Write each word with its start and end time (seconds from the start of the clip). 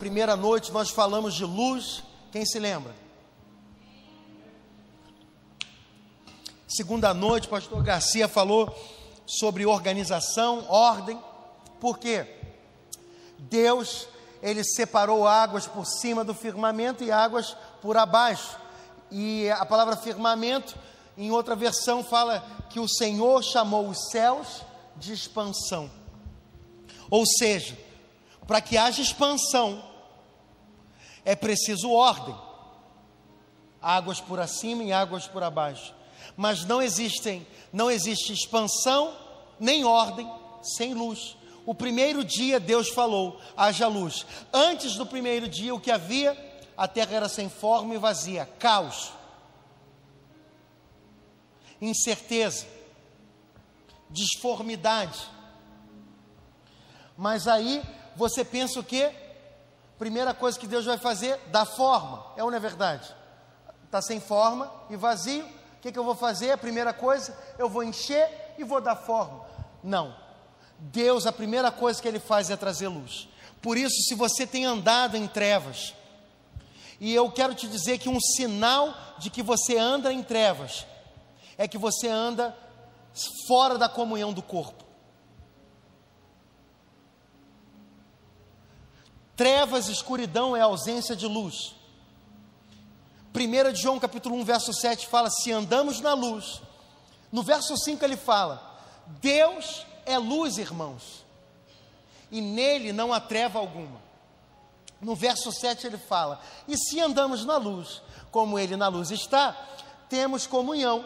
Primeira 0.00 0.34
noite 0.34 0.72
nós 0.72 0.88
falamos 0.88 1.34
de 1.34 1.44
luz, 1.44 2.02
quem 2.32 2.46
se 2.46 2.58
lembra? 2.58 2.94
Segunda 6.66 7.12
noite, 7.12 7.46
pastor 7.46 7.82
Garcia 7.82 8.26
falou 8.26 8.74
sobre 9.26 9.66
organização, 9.66 10.64
ordem. 10.70 11.22
Por 11.78 11.98
quê? 11.98 12.26
Deus, 13.40 14.08
ele 14.42 14.64
separou 14.64 15.28
águas 15.28 15.66
por 15.66 15.84
cima 15.84 16.24
do 16.24 16.32
firmamento 16.32 17.04
e 17.04 17.12
águas 17.12 17.54
por 17.82 17.98
abaixo. 17.98 18.58
E 19.10 19.50
a 19.50 19.66
palavra 19.66 19.98
firmamento, 19.98 20.78
em 21.14 21.30
outra 21.30 21.54
versão, 21.54 22.02
fala 22.02 22.42
que 22.70 22.80
o 22.80 22.88
Senhor 22.88 23.42
chamou 23.42 23.86
os 23.86 24.08
céus 24.10 24.62
de 24.96 25.12
expansão. 25.12 25.90
Ou 27.10 27.26
seja, 27.26 27.76
para 28.46 28.62
que 28.62 28.78
haja 28.78 29.02
expansão, 29.02 29.89
é 31.24 31.34
preciso 31.34 31.90
ordem. 31.90 32.36
Águas 33.80 34.20
por 34.20 34.40
acima 34.40 34.82
e 34.82 34.92
águas 34.92 35.26
por 35.26 35.42
abaixo. 35.42 35.94
Mas 36.36 36.64
não 36.64 36.82
existem, 36.82 37.46
não 37.72 37.90
existe 37.90 38.32
expansão 38.32 39.16
nem 39.58 39.84
ordem 39.84 40.30
sem 40.62 40.94
luz. 40.94 41.36
O 41.66 41.74
primeiro 41.74 42.24
dia 42.24 42.58
Deus 42.58 42.88
falou: 42.88 43.40
haja 43.56 43.86
luz. 43.86 44.26
Antes 44.52 44.96
do 44.96 45.06
primeiro 45.06 45.48
dia, 45.48 45.74
o 45.74 45.80
que 45.80 45.90
havia? 45.90 46.36
A 46.76 46.88
terra 46.88 47.14
era 47.14 47.28
sem 47.28 47.48
forma 47.48 47.94
e 47.94 47.98
vazia, 47.98 48.46
caos, 48.58 49.12
incerteza, 51.80 52.66
disformidade. 54.08 55.20
Mas 57.16 57.46
aí 57.46 57.82
você 58.16 58.42
pensa 58.42 58.80
o 58.80 58.84
quê? 58.84 59.12
Primeira 60.00 60.32
coisa 60.32 60.58
que 60.58 60.66
Deus 60.66 60.86
vai 60.86 60.96
fazer, 60.96 61.38
dar 61.48 61.66
forma. 61.66 62.24
É 62.34 62.42
ou 62.42 62.50
não 62.50 62.56
é 62.56 62.60
verdade? 62.60 63.14
Está 63.84 64.00
sem 64.00 64.18
forma 64.18 64.72
e 64.88 64.96
vazio. 64.96 65.44
O 65.44 65.80
que, 65.82 65.92
que 65.92 65.98
eu 65.98 66.04
vou 66.04 66.14
fazer? 66.14 66.52
A 66.52 66.56
primeira 66.56 66.94
coisa, 66.94 67.36
eu 67.58 67.68
vou 67.68 67.84
encher 67.84 68.26
e 68.56 68.64
vou 68.64 68.80
dar 68.80 68.96
forma. 68.96 69.44
Não. 69.84 70.16
Deus, 70.78 71.26
a 71.26 71.32
primeira 71.32 71.70
coisa 71.70 72.00
que 72.00 72.08
Ele 72.08 72.18
faz 72.18 72.48
é 72.48 72.56
trazer 72.56 72.88
luz. 72.88 73.28
Por 73.60 73.76
isso, 73.76 73.94
se 74.08 74.14
você 74.14 74.46
tem 74.46 74.64
andado 74.64 75.18
em 75.18 75.26
trevas, 75.26 75.94
e 76.98 77.14
eu 77.14 77.30
quero 77.30 77.54
te 77.54 77.68
dizer 77.68 77.98
que 77.98 78.08
um 78.08 78.18
sinal 78.18 78.94
de 79.18 79.28
que 79.28 79.42
você 79.42 79.76
anda 79.76 80.10
em 80.10 80.22
trevas 80.22 80.86
é 81.58 81.68
que 81.68 81.76
você 81.76 82.08
anda 82.08 82.56
fora 83.46 83.76
da 83.76 83.88
comunhão 83.88 84.32
do 84.32 84.40
corpo. 84.40 84.82
Trevas 89.40 89.88
escuridão 89.88 90.54
é 90.54 90.60
ausência 90.60 91.16
de 91.16 91.26
luz. 91.26 91.74
1 93.34 93.74
João 93.74 93.98
capítulo 93.98 94.36
1, 94.36 94.44
verso 94.44 94.70
7 94.70 95.06
fala: 95.06 95.30
se 95.30 95.50
andamos 95.50 95.98
na 95.98 96.12
luz. 96.12 96.60
No 97.32 97.42
verso 97.42 97.74
5 97.74 98.04
ele 98.04 98.18
fala: 98.18 98.82
Deus 99.06 99.86
é 100.04 100.18
luz, 100.18 100.58
irmãos, 100.58 101.24
e 102.30 102.42
nele 102.42 102.92
não 102.92 103.14
há 103.14 103.18
treva 103.18 103.58
alguma. 103.58 103.98
No 105.00 105.14
verso 105.14 105.50
7 105.50 105.86
ele 105.86 105.96
fala: 105.96 106.38
E 106.68 106.76
se 106.76 107.00
andamos 107.00 107.42
na 107.46 107.56
luz, 107.56 108.02
como 108.30 108.58
ele 108.58 108.76
na 108.76 108.88
luz 108.88 109.10
está, 109.10 109.56
temos 110.10 110.46
comunhão, 110.46 111.02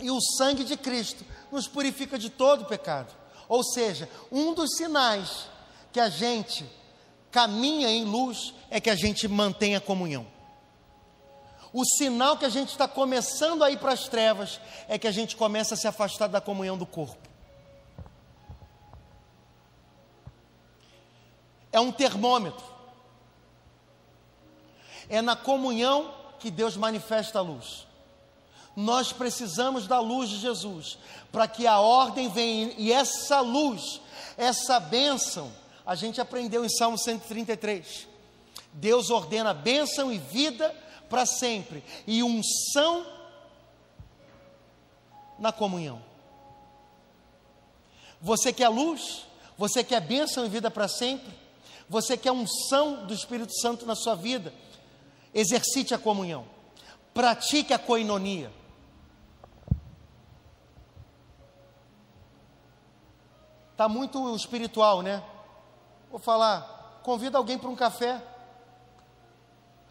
e 0.00 0.10
o 0.10 0.20
sangue 0.20 0.64
de 0.64 0.76
Cristo 0.76 1.24
nos 1.52 1.68
purifica 1.68 2.18
de 2.18 2.30
todo 2.30 2.64
pecado. 2.64 3.14
Ou 3.48 3.62
seja, 3.62 4.10
um 4.32 4.54
dos 4.54 4.74
sinais 4.76 5.46
que 5.92 6.00
a 6.00 6.08
gente 6.08 6.68
caminha 7.34 7.90
em 7.90 8.04
luz 8.04 8.54
é 8.70 8.80
que 8.80 8.88
a 8.88 8.94
gente 8.94 9.26
mantém 9.26 9.74
a 9.74 9.80
comunhão. 9.80 10.24
O 11.72 11.84
sinal 11.84 12.38
que 12.38 12.44
a 12.44 12.48
gente 12.48 12.68
está 12.68 12.86
começando 12.86 13.64
a 13.64 13.72
ir 13.72 13.78
para 13.80 13.92
as 13.92 14.06
trevas 14.06 14.60
é 14.86 14.96
que 14.96 15.08
a 15.08 15.10
gente 15.10 15.34
começa 15.34 15.74
a 15.74 15.76
se 15.76 15.88
afastar 15.88 16.28
da 16.28 16.40
comunhão 16.40 16.78
do 16.78 16.86
corpo. 16.86 17.28
É 21.72 21.80
um 21.80 21.90
termômetro. 21.90 22.64
É 25.08 25.20
na 25.20 25.34
comunhão 25.34 26.14
que 26.38 26.52
Deus 26.52 26.76
manifesta 26.76 27.40
a 27.40 27.42
luz. 27.42 27.84
Nós 28.76 29.12
precisamos 29.12 29.88
da 29.88 29.98
luz 29.98 30.30
de 30.30 30.38
Jesus 30.38 30.98
para 31.32 31.48
que 31.48 31.66
a 31.66 31.80
ordem 31.80 32.28
venha 32.28 32.72
e 32.78 32.92
essa 32.92 33.40
luz, 33.40 34.00
essa 34.36 34.78
bênção, 34.78 35.52
a 35.86 35.94
gente 35.94 36.20
aprendeu 36.20 36.64
em 36.64 36.68
Salmo 36.68 36.98
133. 36.98 38.08
Deus 38.72 39.10
ordena 39.10 39.52
bênção 39.54 40.12
e 40.12 40.18
vida 40.18 40.74
para 41.08 41.26
sempre, 41.26 41.84
e 42.06 42.22
unção 42.22 43.06
na 45.38 45.52
comunhão. 45.52 46.02
Você 48.20 48.52
quer 48.52 48.68
luz? 48.68 49.26
Você 49.56 49.84
quer 49.84 50.00
bênção 50.00 50.44
e 50.44 50.48
vida 50.48 50.70
para 50.70 50.88
sempre? 50.88 51.32
Você 51.88 52.16
quer 52.16 52.32
unção 52.32 53.06
do 53.06 53.12
Espírito 53.12 53.52
Santo 53.60 53.84
na 53.86 53.94
sua 53.94 54.14
vida? 54.14 54.52
Exercite 55.32 55.94
a 55.94 55.98
comunhão. 55.98 56.46
Pratique 57.12 57.72
a 57.72 57.78
coinonia. 57.78 58.50
Está 63.72 63.88
muito 63.88 64.34
espiritual, 64.34 65.02
né? 65.02 65.22
Vou 66.14 66.20
falar, 66.20 67.00
convida 67.02 67.38
alguém 67.38 67.58
para 67.58 67.68
um 67.68 67.74
café. 67.74 68.22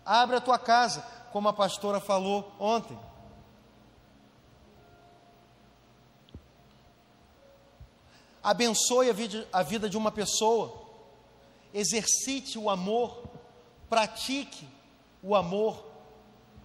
Abre 0.05 0.37
a 0.37 0.39
tua 0.39 0.57
casa, 0.57 1.05
como 1.33 1.49
a 1.49 1.53
pastora 1.53 1.99
falou 1.99 2.49
ontem. 2.57 2.97
Abençoe 8.41 9.09
a 9.09 9.13
vida, 9.13 9.45
a 9.51 9.63
vida 9.63 9.89
de 9.89 9.97
uma 9.97 10.13
pessoa. 10.13 10.73
Exercite 11.73 12.57
o 12.57 12.69
amor. 12.69 13.25
Pratique 13.89 14.65
o 15.21 15.35
amor. 15.35 15.83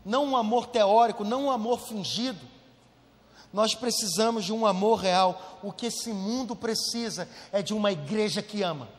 Não 0.05 0.25
um 0.25 0.37
amor 0.37 0.69
teórico, 0.69 1.25
não 1.25 1.47
um 1.47 1.51
amor 1.51 1.81
fingido. 1.81 2.47
Nós 3.53 3.75
precisamos 3.75 4.45
de 4.45 4.53
um 4.53 4.65
amor 4.65 5.01
real. 5.01 5.59
O 5.65 5.73
que 5.73 5.87
esse 5.87 6.13
mundo 6.13 6.55
precisa 6.55 7.29
é 7.51 7.61
de 7.61 7.75
uma 7.75 7.91
igreja 7.91 8.41
que 8.41 8.63
ama. 8.63 8.97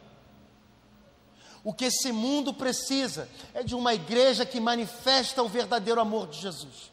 O 1.63 1.73
que 1.73 1.85
esse 1.85 2.11
mundo 2.11 2.53
precisa 2.53 3.27
é 3.53 3.63
de 3.63 3.75
uma 3.75 3.93
igreja 3.93 4.45
que 4.45 4.59
manifesta 4.59 5.43
o 5.43 5.49
verdadeiro 5.49 5.99
amor 5.99 6.27
de 6.27 6.39
Jesus. 6.39 6.91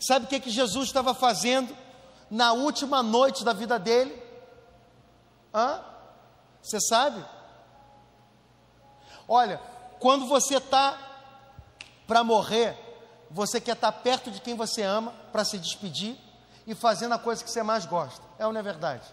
Sabe 0.00 0.26
o 0.26 0.28
que, 0.28 0.40
que 0.40 0.50
Jesus 0.50 0.86
estava 0.86 1.14
fazendo 1.14 1.76
na 2.30 2.52
última 2.52 3.02
noite 3.02 3.44
da 3.44 3.52
vida 3.52 3.78
dele? 3.78 4.20
Hã? 5.54 5.80
Você 6.60 6.80
sabe? 6.80 7.24
Olha, 9.28 9.60
quando 9.98 10.26
você 10.26 10.56
está 10.56 10.98
para 12.06 12.24
morrer, 12.24 12.76
você 13.30 13.60
quer 13.60 13.72
estar 13.72 13.92
tá 13.92 13.98
perto 13.98 14.30
de 14.30 14.40
quem 14.40 14.54
você 14.54 14.82
ama 14.82 15.12
para 15.32 15.44
se 15.44 15.58
despedir 15.58 16.16
e 16.66 16.74
fazendo 16.74 17.14
a 17.14 17.18
coisa 17.18 17.42
que 17.42 17.50
você 17.50 17.62
mais 17.62 17.86
gosta. 17.86 18.24
É 18.38 18.46
ou 18.46 18.52
não 18.52 18.60
é 18.60 18.62
verdade? 18.62 19.06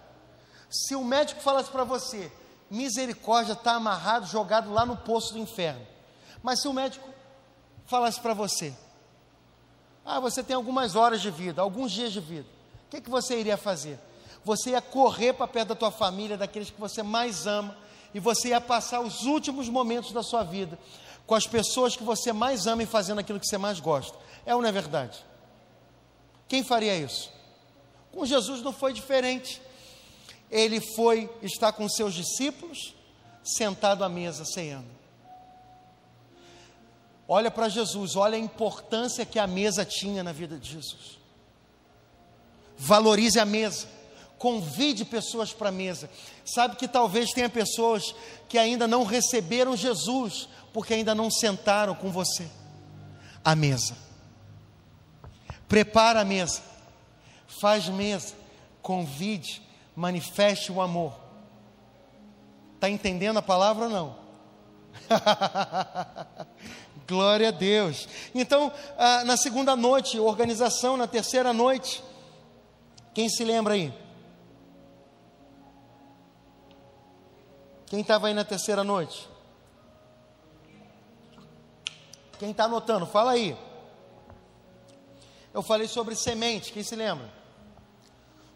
Se 0.70 0.96
o 0.96 1.04
médico 1.04 1.42
falasse 1.42 1.70
para 1.70 1.84
você, 1.84 2.32
misericórdia 2.70 3.54
está 3.54 3.74
amarrado, 3.74 4.28
jogado 4.28 4.72
lá 4.72 4.86
no 4.86 4.96
poço 4.96 5.34
do 5.34 5.40
inferno. 5.40 5.86
Mas 6.44 6.62
se 6.62 6.68
o 6.68 6.74
médico 6.74 7.08
falasse 7.86 8.20
para 8.20 8.34
você, 8.34 8.74
ah, 10.06 10.20
você 10.20 10.44
tem 10.44 10.56
algumas 10.56 10.96
horas 10.96 11.22
de 11.22 11.32
vida, 11.32 11.62
alguns 11.62 11.92
dias 11.92 12.14
de 12.14 12.20
vida, 12.20 12.48
o 12.88 12.90
que, 12.90 13.02
que 13.02 13.10
você 13.10 13.40
iria 13.40 13.58
fazer? 13.58 14.00
Você 14.46 14.72
ia 14.72 14.82
correr 14.82 15.34
para 15.34 15.48
perto 15.48 15.70
da 15.70 15.76
tua 15.76 15.92
família, 15.92 16.38
daqueles 16.38 16.70
que 16.70 16.80
você 16.80 17.04
mais 17.04 17.46
ama, 17.46 17.76
e 18.14 18.20
você 18.20 18.50
ia 18.50 18.62
passar 18.62 19.02
os 19.02 19.24
últimos 19.24 19.70
momentos 19.70 20.12
da 20.12 20.24
sua 20.24 20.44
vida 20.44 20.80
com 21.28 21.36
as 21.36 21.46
pessoas 21.46 21.96
que 21.96 22.04
você 22.04 22.34
mais 22.34 22.66
ama 22.66 22.82
e 22.82 22.88
fazendo 22.88 23.20
aquilo 23.20 23.40
que 23.40 23.46
você 23.46 23.58
mais 23.58 23.80
gosta. 23.80 24.18
É 24.46 24.56
ou 24.56 24.62
não 24.62 24.70
é 24.70 24.72
verdade? 24.72 25.24
Quem 26.48 26.64
faria 26.64 26.96
isso? 26.96 27.32
Com 28.12 28.26
Jesus 28.26 28.64
não 28.64 28.74
foi 28.74 28.94
diferente 28.94 29.62
ele 30.50 30.82
foi 30.96 31.30
estar 31.42 31.72
com 31.74 31.88
seus 31.88 32.14
discípulos, 32.14 32.96
sentado 33.44 34.04
à 34.04 34.10
mesa, 34.10 34.44
ceando. 34.46 35.00
Olha 37.28 37.52
para 37.52 37.70
Jesus, 37.70 38.16
olha 38.16 38.36
a 38.36 38.40
importância 38.40 39.26
que 39.26 39.38
a 39.38 39.46
mesa 39.46 39.86
tinha 39.86 40.24
na 40.24 40.32
vida 40.32 40.58
de 40.58 40.72
Jesus. 40.72 41.20
Valorize 42.76 43.40
a 43.40 43.46
mesa, 43.46 43.88
convide 44.40 45.06
pessoas 45.06 45.54
para 45.54 45.70
a 45.70 45.72
mesa. 45.72 46.10
Sabe 46.44 46.76
que 46.76 46.88
talvez 46.88 47.30
tenha 47.32 47.50
pessoas 47.50 48.16
que 48.48 48.58
ainda 48.58 48.88
não 48.88 49.04
receberam 49.04 49.78
Jesus, 49.78 50.50
porque 50.74 50.96
ainda 50.96 51.14
não 51.14 51.30
sentaram 51.30 51.94
com 51.94 52.10
você. 52.10 52.50
A 53.46 53.56
mesa. 53.56 53.96
Prepara 55.68 56.22
a 56.22 56.26
mesa, 56.26 56.64
faz 57.62 57.88
mesa, 57.90 58.34
convide, 58.82 59.62
manifeste 60.00 60.72
o 60.72 60.82
amor. 60.82 61.14
Está 62.76 62.90
entendendo 62.90 63.36
a 63.38 63.42
palavra 63.42 63.86
ou 63.86 63.92
não? 63.92 64.16
Glória 67.06 67.50
a 67.50 67.52
Deus. 67.52 68.08
Então, 68.34 68.72
ah, 68.98 69.26
na 69.26 69.36
segunda 69.36 69.76
noite, 69.76 70.18
organização, 70.18 70.96
na 70.96 71.06
terceira 71.06 71.52
noite, 71.52 72.02
quem 73.14 73.28
se 73.28 73.44
lembra 73.44 73.74
aí? 73.74 73.94
Quem 77.88 78.00
estava 78.00 78.28
aí 78.28 78.34
na 78.34 78.46
terceira 78.46 78.86
noite? 78.86 79.28
Quem 82.38 82.52
está 82.52 82.64
anotando, 82.66 83.06
fala 83.06 83.32
aí. 83.32 83.58
Eu 85.54 85.62
falei 85.62 85.90
sobre 85.90 86.16
semente, 86.16 86.72
quem 86.72 86.84
se 86.84 86.96
lembra? 86.96 87.39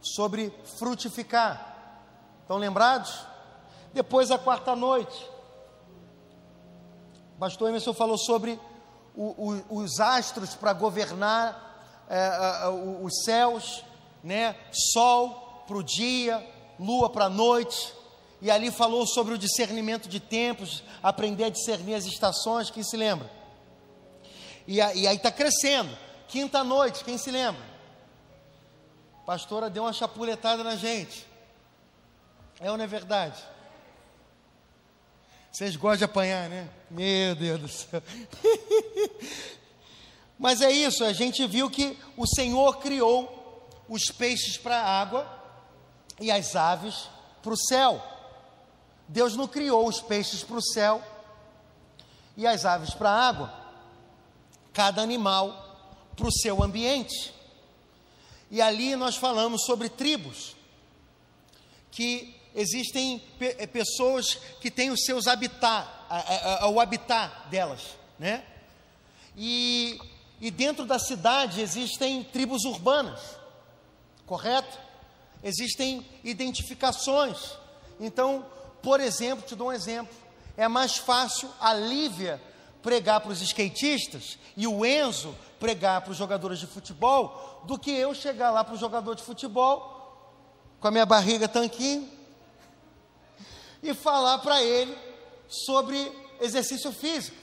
Sobre 0.04 0.54
frutificar. 0.78 1.74
Estão 2.42 2.58
lembrados? 2.58 3.26
Depois 3.94 4.30
a 4.30 4.38
quarta 4.38 4.76
noite. 4.76 5.34
Pastor 7.40 7.70
Emerson 7.70 7.94
falou 7.94 8.18
sobre 8.18 8.60
o, 9.16 9.64
o, 9.72 9.80
os 9.80 10.00
astros 10.00 10.56
para 10.56 10.74
governar 10.74 12.04
é, 12.10 12.68
os 13.02 13.24
céus, 13.24 13.84
né? 14.24 14.56
Sol 14.72 15.64
para 15.68 15.78
o 15.78 15.84
dia, 15.84 16.46
lua 16.80 17.10
para 17.10 17.26
a 17.26 17.30
noite. 17.30 17.94
E 18.42 18.52
ali 18.52 18.72
falou 18.72 19.08
sobre 19.08 19.34
o 19.34 19.38
discernimento 19.38 20.10
de 20.10 20.20
tempos, 20.20 20.84
aprender 21.02 21.46
a 21.46 21.50
discernir 21.50 21.96
as 21.96 22.06
estações, 22.06 22.70
quem 22.70 22.84
se 22.84 22.98
lembra? 22.98 23.32
E, 24.68 24.82
a, 24.82 24.94
e 24.94 25.08
aí 25.08 25.16
está 25.16 25.32
crescendo. 25.32 25.98
Quinta 26.28 26.64
noite, 26.64 27.06
quem 27.06 27.18
se 27.18 27.32
lembra? 27.32 27.73
Pastora 29.26 29.70
deu 29.70 29.84
uma 29.84 29.94
chapuletada 29.94 30.64
na 30.64 30.76
gente. 30.76 31.26
É 32.60 32.70
ou 32.70 32.78
não 32.78 32.84
é 32.84 32.88
verdade? 32.88 33.42
Vocês 35.52 35.76
gostam 35.76 35.98
de 35.98 36.04
apanhar, 36.06 36.50
né? 36.50 36.70
Meu 36.90 37.36
Deus 37.36 37.62
do 37.62 37.68
céu. 37.68 38.02
Mas 40.38 40.62
é 40.62 40.72
isso, 40.72 41.06
a 41.06 41.14
gente 41.14 41.46
viu 41.46 41.70
que 41.70 41.98
o 42.18 42.26
Senhor 42.26 42.80
criou 42.80 43.70
os 43.88 44.06
peixes 44.06 44.58
para 44.58 44.82
a 44.82 45.02
água 45.02 45.28
e 46.20 46.32
as 46.32 46.56
aves 46.56 47.08
para 47.42 47.54
o 47.54 47.58
céu. 47.58 48.02
Deus 49.08 49.36
não 49.36 49.48
criou 49.48 49.88
os 49.88 50.02
peixes 50.02 50.44
para 50.44 50.58
o 50.58 50.62
céu 50.62 51.02
e 52.36 52.48
as 52.48 52.66
aves 52.66 52.94
para 52.94 53.10
a 53.10 53.28
água. 53.28 53.54
Cada 54.74 55.02
animal 55.02 56.12
para 56.16 56.28
o 56.28 56.32
seu 56.32 56.64
ambiente. 56.64 57.34
E 58.54 58.62
ali 58.62 58.96
nós 58.96 59.16
falamos 59.16 59.66
sobre 59.66 59.90
tribos 59.90 60.56
que 61.90 62.36
existem 62.54 63.18
pe 63.40 63.66
pessoas 63.66 64.36
que 64.62 64.70
têm 64.70 64.92
os 64.92 65.06
seus 65.06 65.26
habitat, 65.26 65.90
a, 66.08 66.66
a, 66.66 66.68
o 66.68 66.80
habitat 66.80 67.50
delas, 67.50 67.82
né? 68.20 68.46
E, 69.36 70.00
e 70.40 70.52
dentro 70.52 70.86
da 70.86 71.00
cidade 71.00 71.62
existem 71.62 72.24
tribos 72.26 72.64
urbanas, 72.64 73.20
correto? 74.28 74.78
Existem 75.44 76.06
identificações. 76.24 77.58
Então, 78.00 78.46
por 78.84 79.00
exemplo, 79.00 79.48
te 79.48 79.56
dou 79.56 79.70
um 79.70 79.74
exemplo. 79.74 80.16
É 80.56 80.68
mais 80.68 80.96
fácil 80.96 81.50
a 81.60 81.74
Lívia 81.74 82.40
pregar 82.84 83.22
para 83.22 83.32
os 83.32 83.42
skatistas 83.42 84.38
e 84.56 84.68
o 84.68 84.86
Enzo 84.86 85.36
pregar 85.60 86.02
para 86.02 86.12
os 86.12 86.18
jogadores 86.18 86.60
de 86.60 86.68
futebol 86.68 87.64
do 87.66 87.80
que 87.80 87.90
eu 87.90 88.14
chegar 88.14 88.52
lá 88.52 88.64
para 88.64 88.76
o 88.76 88.78
jogador 88.78 89.16
de 89.16 89.24
futebol 89.24 89.94
com 90.80 90.88
a 90.90 90.92
minha 90.92 91.06
barriga 91.06 91.48
tanquinho 91.48 92.12
e 93.82 93.94
falar 93.94 94.40
para 94.40 94.62
ele 94.62 94.96
sobre 95.48 96.12
exercício 96.42 96.92
físico. 96.92 97.38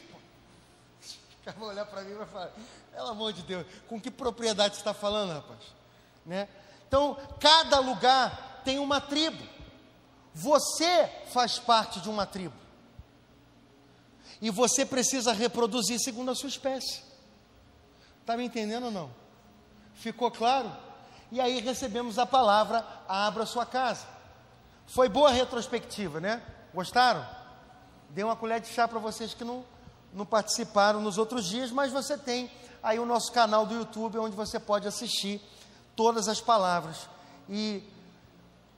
O 1.41 1.45
cara 1.45 1.57
vai 1.59 1.69
olhar 1.71 1.87
para 1.87 2.03
mim 2.03 2.13
e 2.13 2.15
vai 2.15 2.27
falar: 2.27 2.53
pelo 2.93 3.09
amor 3.09 3.33
de 3.33 3.43
Deus, 3.43 3.67
com 3.89 3.99
que 3.99 4.11
propriedade 4.11 4.75
você 4.75 4.81
está 4.83 4.93
falando, 4.93 5.33
rapaz? 5.33 5.61
Né? 6.27 6.49
Então, 6.87 7.17
cada 7.41 7.79
lugar 7.79 8.61
tem 8.63 8.79
uma 8.79 9.01
tribo. 9.01 9.43
Você 10.35 11.11
faz 11.33 11.59
parte 11.59 12.01
de 12.01 12.11
uma 12.11 12.27
tribo. 12.27 12.55
E 14.41 14.51
você 14.51 14.87
precisa 14.87 15.33
reproduzir 15.33 15.99
segundo 15.99 16.31
a 16.31 16.35
sua 16.35 16.49
espécie. 16.49 17.03
Está 18.21 18.37
me 18.37 18.45
entendendo 18.45 18.85
ou 18.85 18.91
não? 18.91 19.11
Ficou 19.95 20.31
claro? 20.31 20.71
E 21.31 21.41
aí 21.41 21.61
recebemos 21.61 22.19
a 22.19 22.27
palavra: 22.27 22.85
abra 23.09 23.45
sua 23.45 23.67
casa. 23.67 24.07
Foi 24.87 25.09
boa 25.09 25.31
retrospectiva, 25.31 26.21
né? 26.21 26.43
Gostaram? 26.73 27.27
Dei 28.09 28.25
uma 28.25 28.35
colher 28.35 28.61
de 28.61 28.69
chá 28.69 28.89
para 28.89 28.99
vocês 28.99 29.35
que 29.35 29.45
não, 29.45 29.65
não 30.13 30.27
participaram 30.27 31.01
nos 31.01 31.19
outros 31.19 31.45
dias, 31.47 31.71
mas 31.71 31.93
você 31.93 32.17
tem 32.19 32.51
aí 32.83 32.99
o 32.99 33.07
nosso 33.07 33.31
canal 33.33 33.67
do 33.67 33.75
YouTube, 33.75 34.19
onde 34.19 34.35
você 34.35 34.59
pode 34.59 34.89
assistir 34.89 35.41
todas 35.95 36.29
as 36.29 36.41
palavras 36.41 37.09
e 37.49 37.83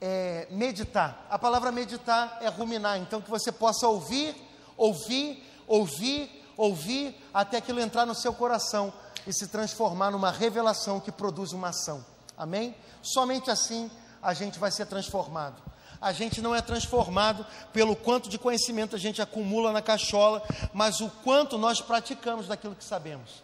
é, 0.01 0.47
meditar. 0.51 1.25
A 1.29 1.39
palavra 1.39 1.71
meditar 1.71 2.37
é 2.41 2.49
ruminar, 2.49 2.99
então 2.99 3.21
que 3.21 3.29
você 3.29 3.51
possa 3.51 3.87
ouvir, 3.87 4.35
ouvir, 4.75 5.43
ouvir, 5.67 6.29
ouvir, 6.57 7.15
até 7.33 7.57
aquilo 7.57 7.79
entrar 7.79 8.05
no 8.05 8.15
seu 8.15 8.33
coração 8.33 8.93
e 9.25 9.33
se 9.33 9.47
transformar 9.47 10.11
numa 10.11 10.31
revelação 10.31 10.99
que 10.99 11.11
produz 11.11 11.53
uma 11.53 11.69
ação. 11.69 12.05
Amém? 12.37 12.75
Somente 13.01 13.49
assim 13.49 13.89
a 14.21 14.33
gente 14.33 14.59
vai 14.59 14.71
ser 14.71 14.85
transformado 14.85 15.61
a 16.03 16.11
gente 16.11 16.41
não 16.41 16.53
é 16.53 16.61
transformado 16.61 17.45
pelo 17.71 17.95
quanto 17.95 18.27
de 18.27 18.37
conhecimento 18.37 18.93
a 18.93 18.99
gente 18.99 19.21
acumula 19.21 19.71
na 19.71 19.81
cachola, 19.81 20.43
mas 20.73 20.99
o 20.99 21.09
quanto 21.23 21.57
nós 21.57 21.79
praticamos 21.79 22.45
daquilo 22.45 22.75
que 22.75 22.83
sabemos. 22.83 23.41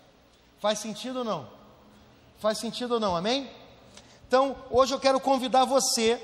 Faz 0.60 0.80
sentido 0.80 1.20
ou 1.20 1.24
não? 1.24 1.48
Faz 2.38 2.58
sentido 2.58 2.96
ou 2.96 3.00
não? 3.00 3.16
Amém? 3.16 3.50
Então, 4.28 4.58
hoje 4.70 4.94
eu 4.94 5.00
quero 5.00 5.22
convidar 5.22 5.64
você. 5.64 6.22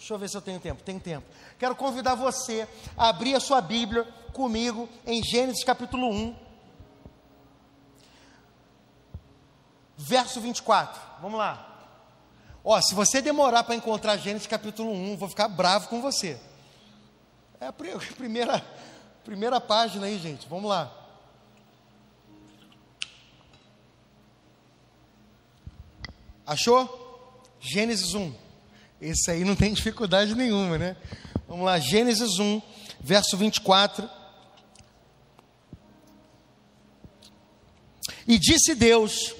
Deixa 0.00 0.14
eu 0.14 0.18
ver 0.18 0.30
se 0.30 0.36
eu 0.38 0.40
tenho 0.40 0.58
tempo. 0.58 0.82
Tem 0.82 0.98
tempo. 0.98 1.26
Quero 1.58 1.76
convidar 1.76 2.14
você 2.14 2.66
a 2.96 3.10
abrir 3.10 3.34
a 3.34 3.40
sua 3.40 3.60
Bíblia 3.60 4.04
comigo 4.32 4.88
em 5.06 5.22
Gênesis 5.22 5.62
capítulo 5.62 6.10
1, 6.10 6.34
verso 9.98 10.40
24. 10.40 10.98
Vamos 11.20 11.38
lá. 11.38 11.66
Ó, 12.64 12.80
se 12.80 12.94
você 12.94 13.20
demorar 13.20 13.62
para 13.62 13.74
encontrar 13.74 14.16
Gênesis 14.16 14.46
capítulo 14.46 14.90
1, 14.90 15.18
vou 15.18 15.28
ficar 15.28 15.48
bravo 15.48 15.88
com 15.88 16.00
você. 16.00 16.40
É 17.60 17.66
a 17.66 17.72
primeira, 18.16 18.64
primeira 19.22 19.60
página 19.60 20.06
aí, 20.06 20.18
gente. 20.18 20.48
Vamos 20.48 20.70
lá. 20.70 20.90
Achou? 26.46 27.44
Gênesis 27.60 28.14
1. 28.14 28.49
Esse 29.00 29.30
aí 29.30 29.44
não 29.44 29.56
tem 29.56 29.72
dificuldade 29.72 30.34
nenhuma, 30.34 30.76
né? 30.76 30.94
Vamos 31.48 31.64
lá, 31.64 31.78
Gênesis 31.78 32.38
1, 32.38 32.60
verso 33.00 33.34
24. 33.34 34.06
E 38.28 38.38
disse 38.38 38.74
Deus: 38.74 39.34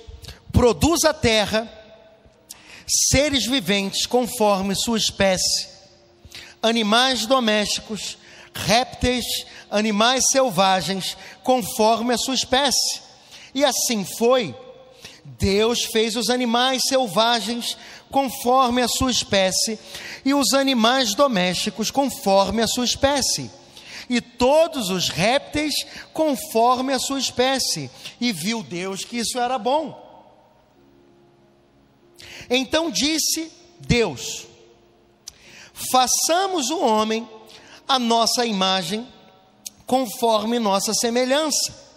Produz 0.51 1.05
a 1.05 1.13
terra 1.13 1.71
seres 3.11 3.47
viventes 3.47 4.07
conforme 4.07 4.75
sua 4.75 4.97
espécie, 4.97 5.69
animais 6.63 7.27
domésticos, 7.27 8.17
répteis, 8.55 9.27
animais 9.71 10.25
selvagens 10.33 11.19
conforme 11.45 12.15
a 12.15 12.19
sua 12.19 12.35
espécie. 12.35 13.03
E 13.55 13.63
assim 13.63 14.07
foi. 14.17 14.55
Deus 15.39 15.85
fez 15.85 16.17
os 16.17 16.31
animais 16.31 16.83
selvagens 16.89 17.77
conforme 18.11 18.83
a 18.83 18.89
sua 18.89 19.11
espécie 19.11 19.79
e 20.25 20.35
os 20.35 20.53
animais 20.53 21.15
domésticos 21.15 21.91
conforme 21.91 22.63
a 22.63 22.67
sua 22.67 22.85
espécie. 22.85 23.51
E 24.09 24.21
todos 24.21 24.91
os 24.91 25.09
répteis 25.09 25.73
conforme 26.13 26.93
a 26.93 26.99
sua 26.99 27.19
espécie. 27.19 27.91
E 28.21 28.33
viu 28.33 28.63
Deus 28.63 29.05
que 29.05 29.19
isso 29.19 29.39
era 29.39 29.57
bom. 29.59 30.11
Então 32.49 32.91
disse 32.91 33.53
Deus: 33.79 34.47
façamos 35.93 36.71
o 36.71 36.81
homem 36.81 37.29
a 37.87 37.99
nossa 37.99 38.45
imagem, 38.45 39.07
conforme 39.87 40.59
nossa 40.59 40.93
semelhança. 40.95 41.89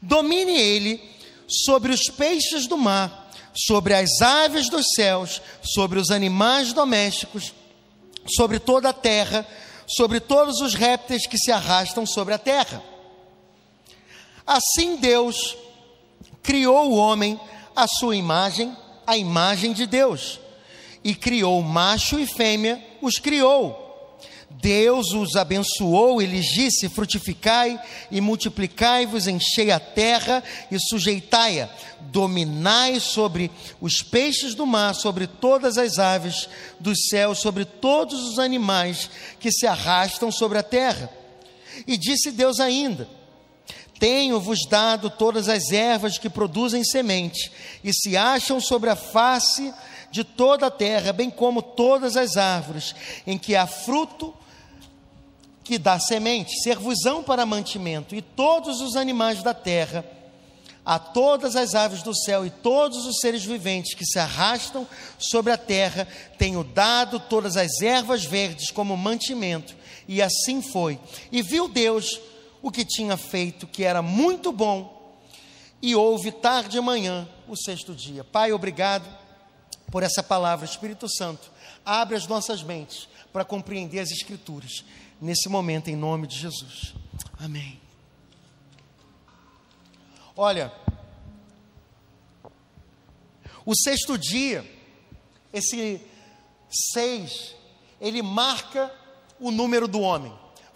Domine 0.00 0.52
ele 0.52 1.00
sobre 1.48 1.92
os 1.92 2.08
peixes 2.08 2.66
do 2.66 2.76
mar, 2.76 3.23
sobre 3.54 3.94
as 3.94 4.20
aves 4.20 4.68
dos 4.68 4.84
céus, 4.94 5.40
sobre 5.62 5.98
os 5.98 6.10
animais 6.10 6.72
domésticos, 6.72 7.54
sobre 8.36 8.58
toda 8.58 8.88
a 8.88 8.92
terra, 8.92 9.46
sobre 9.86 10.18
todos 10.18 10.60
os 10.60 10.74
répteis 10.74 11.26
que 11.26 11.38
se 11.38 11.52
arrastam 11.52 12.06
sobre 12.06 12.34
a 12.34 12.38
terra. 12.38 12.82
Assim 14.46 14.96
Deus 14.96 15.56
criou 16.42 16.90
o 16.90 16.96
homem 16.96 17.38
à 17.74 17.86
sua 17.86 18.16
imagem, 18.16 18.76
a 19.06 19.16
imagem 19.16 19.72
de 19.72 19.86
Deus. 19.86 20.40
E 21.02 21.14
criou 21.14 21.60
macho 21.62 22.18
e 22.18 22.26
fêmea, 22.26 22.82
os 23.00 23.18
criou. 23.18 23.83
Deus 24.60 25.12
os 25.12 25.36
abençoou 25.36 26.22
e 26.22 26.26
lhes 26.26 26.46
disse: 26.46 26.88
Frutificai 26.88 27.80
e 28.10 28.20
multiplicai-vos, 28.20 29.26
enchei 29.26 29.70
a 29.70 29.80
terra 29.80 30.42
e 30.70 30.78
sujeitai-a, 30.78 31.68
dominai 32.00 33.00
sobre 33.00 33.50
os 33.80 34.02
peixes 34.02 34.54
do 34.54 34.66
mar, 34.66 34.94
sobre 34.94 35.26
todas 35.26 35.76
as 35.76 35.98
aves 35.98 36.48
dos 36.78 37.08
céus, 37.08 37.40
sobre 37.40 37.64
todos 37.64 38.20
os 38.22 38.38
animais 38.38 39.10
que 39.40 39.50
se 39.50 39.66
arrastam 39.66 40.30
sobre 40.30 40.58
a 40.58 40.62
terra. 40.62 41.10
E 41.86 41.96
disse 41.96 42.30
Deus 42.30 42.60
ainda: 42.60 43.08
Tenho-vos 43.98 44.60
dado 44.68 45.10
todas 45.10 45.48
as 45.48 45.72
ervas 45.72 46.16
que 46.16 46.30
produzem 46.30 46.84
semente 46.84 47.50
e 47.82 47.92
se 47.92 48.16
acham 48.16 48.60
sobre 48.60 48.88
a 48.88 48.96
face 48.96 49.72
de 50.10 50.22
toda 50.22 50.68
a 50.68 50.70
terra, 50.70 51.12
bem 51.12 51.28
como 51.28 51.60
todas 51.60 52.16
as 52.16 52.36
árvores 52.36 52.94
em 53.26 53.36
que 53.36 53.56
há 53.56 53.66
fruto 53.66 54.32
que 55.64 55.78
dá 55.78 55.98
semente, 55.98 56.62
servusão 56.62 57.22
para 57.22 57.46
mantimento, 57.46 58.14
e 58.14 58.20
todos 58.20 58.82
os 58.82 58.94
animais 58.94 59.42
da 59.42 59.54
terra, 59.54 60.04
a 60.84 60.98
todas 60.98 61.56
as 61.56 61.74
aves 61.74 62.02
do 62.02 62.14
céu 62.14 62.44
e 62.44 62.50
todos 62.50 63.06
os 63.06 63.16
seres 63.20 63.42
viventes 63.42 63.94
que 63.94 64.04
se 64.04 64.18
arrastam 64.18 64.86
sobre 65.18 65.50
a 65.50 65.56
terra, 65.56 66.06
tenho 66.36 66.62
dado 66.62 67.18
todas 67.18 67.56
as 67.56 67.80
ervas 67.80 68.24
verdes 68.24 68.70
como 68.70 68.94
mantimento. 68.94 69.74
E 70.06 70.20
assim 70.20 70.60
foi. 70.60 71.00
E 71.32 71.40
viu 71.40 71.66
Deus 71.66 72.20
o 72.60 72.70
que 72.70 72.84
tinha 72.84 73.16
feito, 73.16 73.66
que 73.66 73.82
era 73.82 74.02
muito 74.02 74.52
bom, 74.52 75.16
e 75.80 75.94
houve 75.94 76.30
tarde 76.30 76.76
e 76.76 76.80
manhã 76.82 77.26
o 77.48 77.56
sexto 77.56 77.94
dia. 77.94 78.22
Pai, 78.22 78.52
obrigado 78.52 79.08
por 79.90 80.02
essa 80.02 80.22
palavra, 80.22 80.66
Espírito 80.66 81.08
Santo. 81.08 81.50
Abre 81.84 82.16
as 82.16 82.26
nossas 82.26 82.62
mentes 82.62 83.08
para 83.32 83.44
compreender 83.44 84.00
as 84.00 84.10
Escrituras 84.10 84.84
nesse 85.20 85.48
momento, 85.48 85.88
em 85.88 85.96
nome 85.96 86.26
de 86.26 86.36
Jesus. 86.36 86.94
Amém. 87.38 87.80
Olha, 90.36 90.72
o 93.64 93.74
sexto 93.74 94.18
dia, 94.18 94.68
esse 95.52 96.00
seis, 96.92 97.54
ele 98.00 98.20
marca 98.22 98.92
o 99.38 99.50
número 99.50 99.86
do 99.86 100.00
homem. 100.00 100.32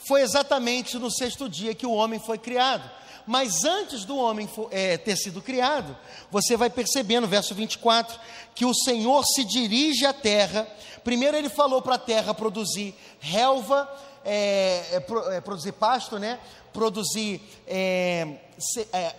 Foi 0.08 0.22
exatamente 0.22 0.98
no 0.98 1.10
sexto 1.10 1.46
dia 1.50 1.74
que 1.74 1.84
o 1.84 1.92
homem 1.92 2.18
foi 2.18 2.38
criado. 2.38 2.90
Mas 3.26 3.62
antes 3.62 4.06
do 4.06 4.16
homem 4.16 4.48
é, 4.70 4.96
ter 4.96 5.14
sido 5.16 5.42
criado, 5.42 5.94
você 6.30 6.56
vai 6.56 6.70
perceber 6.70 7.20
no 7.20 7.26
verso 7.26 7.54
24 7.54 8.18
que 8.54 8.64
o 8.64 8.72
Senhor 8.72 9.22
se 9.26 9.44
dirige 9.44 10.06
à 10.06 10.14
terra. 10.14 10.66
Primeiro 11.04 11.36
ele 11.36 11.50
falou 11.50 11.82
para 11.82 11.96
a 11.96 11.98
terra 11.98 12.32
produzir 12.32 12.94
relva, 13.20 13.86
é, 14.24 14.82
é, 14.92 15.36
é, 15.36 15.40
produzir 15.42 15.72
pasto, 15.72 16.18
né? 16.18 16.40
produzir 16.72 17.42
é, 17.66 18.38
se, 18.58 18.88
é, 18.90 19.14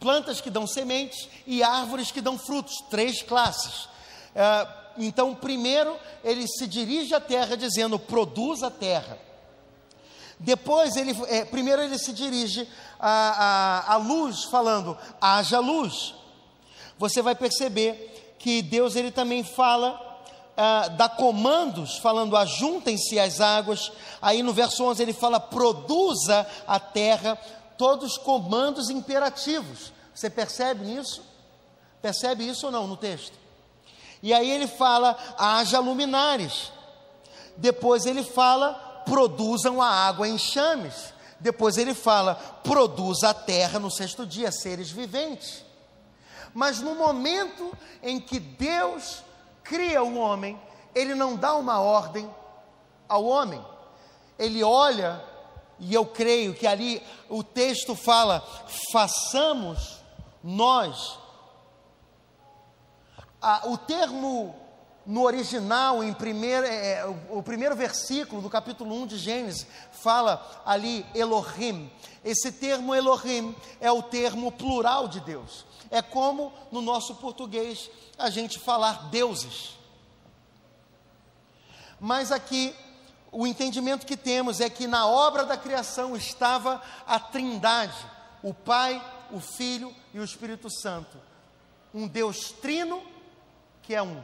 plantas 0.00 0.40
que 0.40 0.50
dão 0.50 0.66
sementes 0.66 1.28
e 1.46 1.62
árvores 1.62 2.10
que 2.10 2.20
dão 2.20 2.36
frutos, 2.36 2.74
três 2.90 3.22
classes. 3.22 3.88
É, 4.34 4.66
então, 4.98 5.32
primeiro 5.32 5.96
ele 6.24 6.44
se 6.48 6.66
dirige 6.66 7.14
à 7.14 7.20
terra 7.20 7.56
dizendo: 7.56 8.00
produz 8.00 8.64
a 8.64 8.70
terra. 8.70 9.27
Depois, 10.40 10.96
ele, 10.96 11.14
primeiro 11.46 11.82
ele 11.82 11.98
se 11.98 12.12
dirige 12.12 12.68
à, 12.98 13.86
à, 13.88 13.94
à 13.94 13.96
luz, 13.96 14.44
falando: 14.44 14.96
haja 15.20 15.58
luz. 15.58 16.14
Você 16.98 17.22
vai 17.22 17.34
perceber 17.34 18.36
que 18.38 18.62
Deus 18.62 18.96
ele 18.96 19.10
também 19.10 19.42
fala 19.42 20.08
ah, 20.60 20.88
dá 20.88 21.08
comandos, 21.08 21.98
falando: 21.98 22.36
ajuntem-se 22.36 23.16
as 23.16 23.40
águas. 23.40 23.92
Aí 24.20 24.42
no 24.42 24.52
verso 24.52 24.82
11 24.82 25.00
ele 25.00 25.12
fala: 25.12 25.38
produza 25.38 26.44
a 26.66 26.80
terra, 26.80 27.38
todos 27.76 28.18
comandos 28.18 28.90
imperativos. 28.90 29.92
Você 30.12 30.28
percebe 30.28 30.92
isso? 30.92 31.22
Percebe 32.02 32.48
isso 32.48 32.66
ou 32.66 32.72
não 32.72 32.88
no 32.88 32.96
texto? 32.96 33.38
E 34.20 34.34
aí 34.34 34.50
ele 34.50 34.66
fala: 34.66 35.16
haja 35.38 35.78
luminares. 35.78 36.72
Depois 37.56 38.04
ele 38.04 38.24
fala: 38.24 38.87
produzam 39.08 39.80
a 39.80 39.88
água 39.88 40.28
em 40.28 40.38
chames. 40.38 41.12
Depois 41.40 41.76
ele 41.76 41.94
fala: 41.94 42.34
produza 42.62 43.30
a 43.30 43.34
terra 43.34 43.78
no 43.78 43.90
sexto 43.90 44.26
dia, 44.26 44.52
seres 44.52 44.90
viventes. 44.90 45.64
Mas 46.54 46.80
no 46.80 46.94
momento 46.94 47.72
em 48.02 48.20
que 48.20 48.38
Deus 48.38 49.22
cria 49.62 50.02
o 50.02 50.16
homem, 50.16 50.60
ele 50.94 51.14
não 51.14 51.36
dá 51.36 51.54
uma 51.54 51.80
ordem 51.80 52.28
ao 53.08 53.24
homem. 53.24 53.64
Ele 54.38 54.62
olha, 54.62 55.22
e 55.78 55.92
eu 55.94 56.04
creio 56.06 56.54
que 56.54 56.66
ali 56.66 57.02
o 57.28 57.42
texto 57.42 57.94
fala: 57.94 58.46
façamos 58.92 59.98
nós. 60.42 61.18
Ah, 63.40 63.62
o 63.66 63.78
termo 63.78 64.67
no 65.08 65.22
original, 65.22 66.04
em 66.04 66.12
primeiro, 66.12 66.66
é, 66.66 66.98
é 66.98 67.06
o 67.30 67.42
primeiro 67.42 67.74
versículo 67.74 68.42
do 68.42 68.50
capítulo 68.50 68.94
1 68.94 69.06
de 69.06 69.16
Gênesis, 69.16 69.66
fala 69.90 70.62
ali 70.66 71.06
Elohim. 71.14 71.90
Esse 72.22 72.52
termo 72.52 72.94
Elohim 72.94 73.56
é 73.80 73.90
o 73.90 74.02
termo 74.02 74.52
plural 74.52 75.08
de 75.08 75.20
Deus. 75.20 75.64
É 75.90 76.02
como 76.02 76.52
no 76.70 76.82
nosso 76.82 77.14
português 77.14 77.90
a 78.18 78.28
gente 78.28 78.58
falar 78.58 79.08
deuses. 79.08 79.78
Mas 81.98 82.30
aqui 82.30 82.76
o 83.32 83.46
entendimento 83.46 84.04
que 84.04 84.16
temos 84.16 84.60
é 84.60 84.68
que 84.68 84.86
na 84.86 85.06
obra 85.06 85.46
da 85.46 85.56
criação 85.56 86.14
estava 86.14 86.82
a 87.06 87.18
Trindade, 87.18 87.96
o 88.42 88.52
Pai, 88.52 89.02
o 89.30 89.40
Filho 89.40 89.90
e 90.12 90.20
o 90.20 90.24
Espírito 90.24 90.68
Santo. 90.68 91.16
Um 91.94 92.06
Deus 92.06 92.52
trino, 92.52 93.02
que 93.80 93.94
é 93.94 94.02
um. 94.02 94.22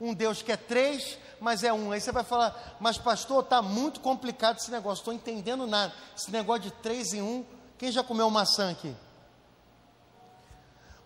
Um 0.00 0.14
Deus 0.14 0.42
que 0.42 0.52
é 0.52 0.56
três, 0.56 1.18
mas 1.40 1.62
é 1.62 1.72
um. 1.72 1.92
Aí 1.92 2.00
você 2.00 2.12
vai 2.12 2.24
falar, 2.24 2.76
mas 2.80 2.98
pastor, 2.98 3.42
está 3.42 3.60
muito 3.60 4.00
complicado 4.00 4.58
esse 4.58 4.70
negócio, 4.70 5.02
estou 5.02 5.14
entendendo 5.14 5.66
nada. 5.66 5.92
Esse 6.16 6.30
negócio 6.30 6.62
de 6.62 6.70
três 6.70 7.12
em 7.12 7.22
um. 7.22 7.44
Quem 7.76 7.90
já 7.90 8.02
comeu 8.02 8.28
maçã 8.30 8.70
aqui? 8.70 8.94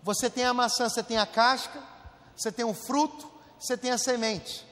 Você 0.02 0.28
tem 0.28 0.44
a 0.44 0.52
maçã, 0.52 0.88
você 0.88 1.02
tem 1.02 1.16
a 1.16 1.26
casca, 1.26 1.80
você 2.36 2.50
tem 2.50 2.64
o 2.64 2.74
fruto, 2.74 3.30
você 3.58 3.76
tem 3.76 3.90
a 3.90 3.98
semente. 3.98 4.66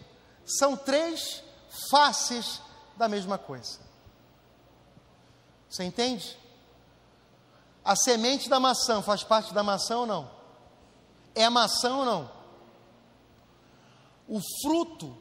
São 0.45 0.77
três 0.77 1.43
faces 1.91 2.61
da 2.97 3.09
mesma 3.09 3.39
coisa. 3.39 3.79
Você 5.69 5.85
entende? 5.85 6.37
A 7.85 7.95
semente 7.95 8.49
da 8.49 8.59
maçã 8.59 9.01
faz 9.01 9.23
parte 9.23 9.55
da 9.55 9.63
maçã 9.63 9.99
ou 9.99 10.07
não? 10.07 10.31
É 11.35 11.45
a 11.45 11.51
maçã 11.51 11.97
ou 11.97 12.05
não? 12.05 12.40
O 14.31 14.41
fruto 14.63 15.17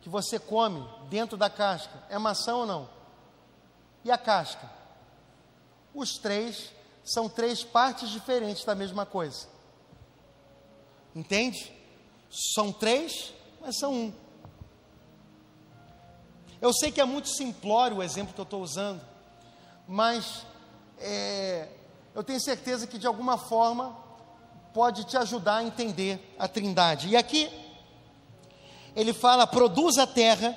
que 0.00 0.08
você 0.08 0.38
come 0.38 0.88
dentro 1.10 1.36
da 1.36 1.50
casca 1.50 2.00
é 2.08 2.16
maçã 2.16 2.54
ou 2.54 2.64
não? 2.64 2.88
E 4.04 4.10
a 4.12 4.16
casca? 4.16 4.70
Os 5.92 6.12
três 6.12 6.72
são 7.02 7.28
três 7.28 7.64
partes 7.64 8.08
diferentes 8.08 8.64
da 8.64 8.72
mesma 8.72 9.04
coisa. 9.04 9.48
Entende? 11.12 11.72
São 12.30 12.70
três, 12.70 13.34
mas 13.60 13.76
são 13.80 13.92
um. 13.92 14.12
Eu 16.60 16.72
sei 16.72 16.92
que 16.92 17.00
é 17.00 17.04
muito 17.04 17.28
simplório 17.28 17.96
o 17.96 18.02
exemplo 18.02 18.32
que 18.32 18.40
eu 18.40 18.44
estou 18.44 18.62
usando, 18.62 19.00
mas 19.88 20.46
é, 21.00 21.68
eu 22.14 22.22
tenho 22.22 22.40
certeza 22.40 22.86
que 22.86 22.96
de 22.96 23.08
alguma 23.08 23.36
forma 23.36 23.96
pode 24.72 25.02
te 25.02 25.16
ajudar 25.16 25.56
a 25.56 25.64
entender 25.64 26.32
a 26.38 26.46
Trindade. 26.46 27.08
E 27.08 27.16
aqui 27.16 27.65
ele 28.96 29.12
fala: 29.12 29.46
produz 29.46 29.98
a 29.98 30.06
terra 30.06 30.56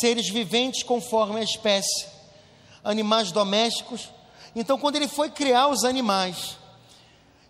seres 0.00 0.28
viventes 0.28 0.84
conforme 0.84 1.40
a 1.40 1.42
espécie, 1.42 2.06
animais 2.84 3.32
domésticos 3.32 4.10
então, 4.54 4.78
quando 4.78 4.96
ele 4.96 5.08
foi 5.08 5.30
criar 5.30 5.68
os 5.68 5.84
animais, 5.84 6.56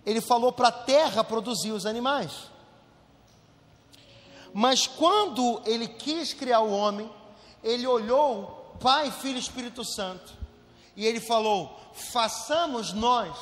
ele 0.04 0.20
falou 0.20 0.52
para 0.52 0.68
a 0.68 0.72
terra 0.72 1.24
produzir 1.24 1.72
os 1.72 1.86
animais. 1.86 2.30
Mas 4.52 4.86
quando 4.86 5.62
ele 5.64 5.86
quis 5.86 6.34
criar 6.34 6.60
o 6.60 6.72
homem, 6.72 7.10
ele 7.62 7.86
olhou 7.86 8.74
Pai, 8.80 9.10
Filho 9.10 9.36
e 9.36 9.40
Espírito 9.40 9.84
Santo, 9.84 10.32
e 10.96 11.06
ele 11.06 11.20
falou: 11.20 11.78
façamos 11.92 12.92
nós, 12.92 13.36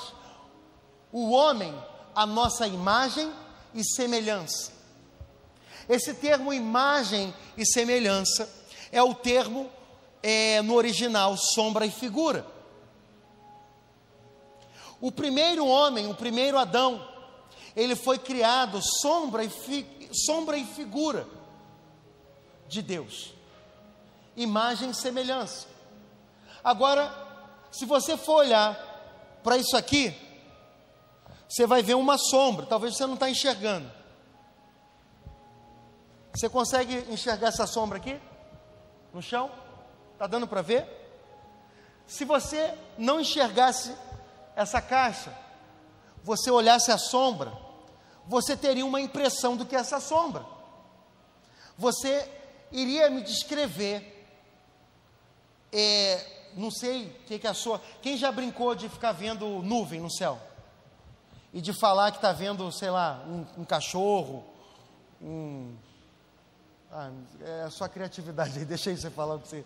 o 1.11 1.31
homem, 1.31 1.75
a 2.15 2.27
nossa 2.27 2.67
imagem 2.67 3.33
e 3.75 3.83
semelhança. 3.85 4.78
Esse 5.89 6.15
termo 6.15 6.53
imagem 6.53 7.33
e 7.57 7.65
semelhança 7.65 8.49
é 8.93 9.03
o 9.03 9.15
termo 9.15 9.71
é, 10.23 10.61
no 10.63 10.75
original 10.75 11.37
sombra 11.37 11.87
e 11.87 11.91
figura. 11.91 12.45
O 15.01 15.13
primeiro 15.13 15.67
homem, 15.67 16.11
o 16.11 16.15
primeiro 16.15 16.59
Adão, 16.59 17.07
ele 17.75 17.95
foi 17.95 18.19
criado 18.19 18.81
sombra 18.83 19.45
e, 19.45 19.49
fi, 19.49 19.87
sombra 20.13 20.59
e 20.59 20.65
figura 20.65 21.27
de 22.69 22.83
Deus. 22.83 23.33
imagem 24.37 24.91
e 24.91 24.95
semelhança. 24.95 25.67
Agora, 26.63 27.13
se 27.73 27.85
você 27.85 28.17
for 28.17 28.37
olhar 28.37 28.75
para 29.43 29.57
isso 29.57 29.77
aqui, 29.77 30.15
você 31.49 31.67
vai 31.67 31.83
ver 31.83 31.95
uma 31.95 32.19
sombra, 32.19 32.67
talvez 32.67 32.97
você 32.97 33.07
não 33.07 33.15
está 33.15 33.31
enxergando. 33.31 33.98
Você 36.35 36.49
consegue 36.49 37.07
enxergar 37.13 37.49
essa 37.49 37.67
sombra 37.67 37.99
aqui? 37.99 38.21
No 39.13 39.23
chão? 39.23 39.51
Está 40.13 40.27
dando 40.27 40.47
para 40.47 40.63
ver? 40.63 40.87
Se 42.07 42.25
você 42.25 42.75
não 42.97 43.21
enxergasse 43.21 43.95
essa 44.57 44.81
caixa, 44.81 45.37
você 46.23 46.51
olhasse 46.51 46.91
a 46.91 46.99
sombra, 46.99 47.53
você 48.27 48.57
teria 48.57 48.85
uma 48.85 49.01
impressão 49.01 49.57
do 49.57 49.65
que 49.65 49.77
é 49.77 49.79
essa 49.79 50.01
sombra. 50.01 50.45
Você 51.77 52.29
iria 52.73 53.09
me 53.09 53.23
descrever, 53.23 54.27
é, 55.73 56.51
não 56.55 56.71
sei 56.71 57.07
o 57.07 57.11
que, 57.27 57.39
que 57.39 57.47
é 57.47 57.51
a 57.51 57.55
sua. 57.55 57.81
Quem 58.03 58.17
já 58.17 58.33
brincou 58.33 58.75
de 58.75 58.89
ficar 58.89 59.13
vendo 59.13 59.63
nuvem 59.63 60.01
no 60.01 60.11
céu? 60.11 60.39
E 61.53 61.61
de 61.61 61.73
falar 61.73 62.11
que 62.11 62.19
está 62.19 62.33
vendo, 62.33 62.71
sei 62.73 62.91
lá, 62.91 63.25
um, 63.27 63.63
um 63.63 63.65
cachorro, 63.65 64.45
um. 65.21 65.75
Ah, 66.91 67.11
é 67.41 67.63
a 67.65 67.71
sua 67.71 67.89
criatividade 67.89 68.59
aí, 68.59 68.65
deixa 68.67 68.95
você 68.95 69.11
falar 69.11 69.35
o 69.35 69.39
você. 69.39 69.65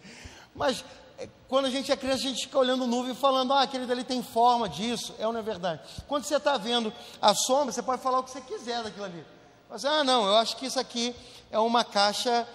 Mas 0.54 0.84
é, 1.18 1.28
quando 1.48 1.66
a 1.66 1.70
gente 1.70 1.92
é 1.92 1.96
criança, 1.96 2.24
a 2.24 2.28
gente 2.28 2.46
fica 2.46 2.58
olhando 2.58 2.86
nuvem 2.86 3.12
e 3.12 3.16
falando, 3.16 3.52
ah, 3.52 3.62
aquele 3.62 3.86
dali 3.86 4.02
tem 4.02 4.22
forma 4.22 4.68
disso, 4.68 5.14
é 5.18 5.26
ou 5.26 5.32
não 5.32 5.40
é 5.40 5.42
verdade? 5.42 5.80
Quando 6.08 6.24
você 6.24 6.36
está 6.36 6.56
vendo 6.56 6.92
a 7.20 7.34
sombra, 7.34 7.72
você 7.72 7.82
pode 7.82 8.02
falar 8.02 8.18
o 8.18 8.24
que 8.24 8.30
você 8.30 8.40
quiser 8.40 8.82
daquilo 8.82 9.04
ali. 9.04 9.24
Mas, 9.70 9.84
ah, 9.84 10.02
não, 10.02 10.26
eu 10.26 10.36
acho 10.36 10.56
que 10.56 10.66
isso 10.66 10.80
aqui 10.80 11.14
é 11.50 11.58
uma 11.58 11.84
caixa, 11.84 12.46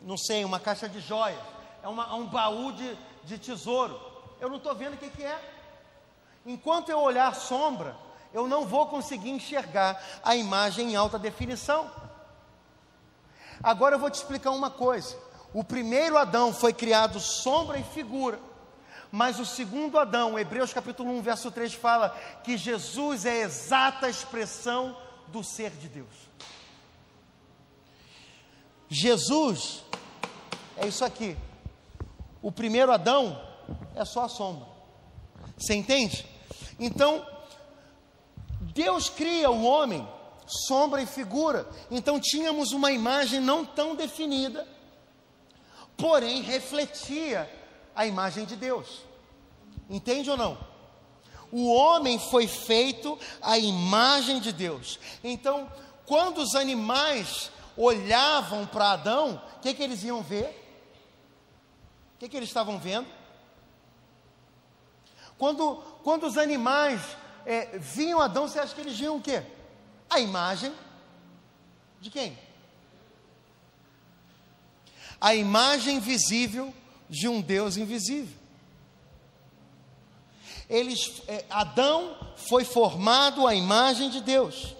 não 0.00 0.16
sei, 0.16 0.44
uma 0.44 0.58
caixa 0.58 0.88
de 0.88 1.00
joias, 1.00 1.38
é 1.82 1.88
uma, 1.88 2.14
um 2.14 2.26
baú 2.26 2.72
de, 2.72 2.96
de 3.24 3.38
tesouro. 3.38 4.00
Eu 4.40 4.48
não 4.48 4.56
estou 4.56 4.74
vendo 4.74 4.94
o 4.94 4.96
que, 4.96 5.10
que 5.10 5.22
é. 5.22 5.38
Enquanto 6.44 6.88
eu 6.88 7.00
olhar 7.00 7.34
sombra, 7.34 7.96
eu 8.32 8.48
não 8.48 8.66
vou 8.66 8.86
conseguir 8.86 9.30
enxergar 9.30 10.02
a 10.22 10.34
imagem 10.34 10.92
em 10.92 10.96
alta 10.96 11.18
definição. 11.18 11.90
Agora 13.66 13.96
eu 13.96 13.98
vou 13.98 14.08
te 14.08 14.14
explicar 14.14 14.52
uma 14.52 14.70
coisa. 14.70 15.16
O 15.52 15.64
primeiro 15.64 16.16
Adão 16.16 16.54
foi 16.54 16.72
criado 16.72 17.18
sombra 17.18 17.76
e 17.76 17.82
figura. 17.82 18.38
Mas 19.10 19.40
o 19.40 19.44
segundo 19.44 19.98
Adão, 19.98 20.38
Hebreus 20.38 20.72
capítulo 20.72 21.10
1, 21.10 21.22
verso 21.22 21.50
3 21.50 21.74
fala 21.74 22.10
que 22.44 22.56
Jesus 22.56 23.26
é 23.26 23.32
a 23.32 23.44
exata 23.44 24.08
expressão 24.08 24.96
do 25.26 25.42
ser 25.42 25.72
de 25.72 25.88
Deus. 25.88 26.14
Jesus 28.88 29.82
é 30.76 30.86
isso 30.86 31.04
aqui. 31.04 31.36
O 32.40 32.52
primeiro 32.52 32.92
Adão 32.92 33.36
é 33.96 34.04
só 34.04 34.26
a 34.26 34.28
sombra. 34.28 34.68
Você 35.58 35.74
entende? 35.74 36.24
Então, 36.78 37.26
Deus 38.60 39.10
cria 39.10 39.50
o 39.50 39.64
homem, 39.64 40.08
sombra 40.46 41.02
e 41.02 41.06
figura. 41.06 41.68
Então 41.90 42.20
tínhamos 42.20 42.72
uma 42.72 42.92
imagem 42.92 43.40
não 43.40 43.64
tão 43.64 43.94
definida, 43.94 44.66
porém 45.96 46.42
refletia 46.42 47.50
a 47.94 48.06
imagem 48.06 48.44
de 48.44 48.56
Deus. 48.56 49.02
Entende 49.88 50.30
ou 50.30 50.36
não? 50.36 50.58
O 51.50 51.72
homem 51.72 52.18
foi 52.18 52.46
feito 52.46 53.18
à 53.40 53.58
imagem 53.58 54.40
de 54.40 54.52
Deus. 54.52 54.98
Então, 55.22 55.70
quando 56.04 56.38
os 56.38 56.54
animais 56.54 57.50
olhavam 57.76 58.66
para 58.66 58.92
Adão, 58.92 59.40
o 59.56 59.60
que, 59.60 59.74
que 59.74 59.82
eles 59.82 60.02
iam 60.02 60.22
ver? 60.22 60.64
O 62.14 62.18
que, 62.18 62.28
que 62.28 62.36
eles 62.36 62.48
estavam 62.48 62.78
vendo? 62.78 63.06
Quando, 65.38 65.76
quando 66.02 66.26
os 66.26 66.38
animais 66.38 67.00
é, 67.44 67.78
vinham 67.78 68.20
Adão, 68.20 68.48
você 68.48 68.58
acha 68.58 68.74
que 68.74 68.80
eles 68.80 68.98
viam 68.98 69.16
o 69.16 69.22
quê? 69.22 69.42
A 70.08 70.20
imagem 70.20 70.72
de 72.00 72.10
quem? 72.10 72.46
a 75.20 75.34
imagem 75.34 75.98
visível 75.98 76.72
de 77.08 77.28
um 77.28 77.40
Deus 77.40 77.76
invisível. 77.76 78.34
Eles, 80.68 81.22
é, 81.28 81.44
Adão 81.48 82.16
foi 82.36 82.64
formado 82.64 83.46
à 83.46 83.54
imagem 83.54 84.10
de 84.10 84.20
Deus. 84.20 84.74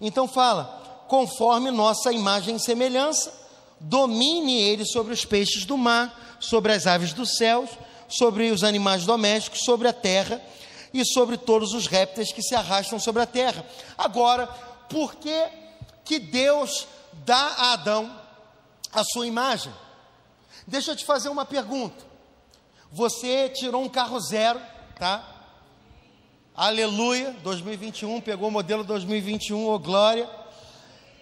Então 0.00 0.26
fala, 0.26 1.04
conforme 1.08 1.70
nossa 1.70 2.12
imagem 2.12 2.56
e 2.56 2.60
semelhança, 2.60 3.32
domine 3.78 4.60
ele 4.60 4.86
sobre 4.86 5.12
os 5.12 5.24
peixes 5.24 5.64
do 5.64 5.76
mar, 5.76 6.38
sobre 6.40 6.72
as 6.72 6.86
aves 6.86 7.12
dos 7.12 7.36
céus, 7.36 7.68
sobre 8.08 8.50
os 8.50 8.64
animais 8.64 9.04
domésticos, 9.04 9.60
sobre 9.60 9.86
a 9.88 9.92
terra 9.92 10.42
e 10.92 11.04
sobre 11.04 11.36
todos 11.36 11.72
os 11.72 11.86
répteis 11.86 12.32
que 12.32 12.42
se 12.42 12.54
arrastam 12.54 12.98
sobre 12.98 13.22
a 13.22 13.26
terra. 13.26 13.64
Agora, 13.96 14.46
por 14.88 15.14
que 15.16 15.46
que 16.04 16.18
Deus 16.18 16.88
dá 17.24 17.36
a 17.36 17.72
Adão 17.74 18.20
a 18.92 19.04
sua 19.04 19.26
imagem. 19.26 19.72
Deixa 20.66 20.92
eu 20.92 20.96
te 20.96 21.04
fazer 21.04 21.28
uma 21.28 21.44
pergunta. 21.44 22.04
Você 22.90 23.48
tirou 23.48 23.82
um 23.82 23.88
carro 23.88 24.18
zero, 24.20 24.60
tá? 24.98 25.24
Aleluia, 26.54 27.36
2021, 27.42 28.20
pegou 28.20 28.48
o 28.48 28.50
modelo 28.50 28.84
2021, 28.84 29.66
ô 29.66 29.74
oh 29.74 29.78
glória. 29.78 30.28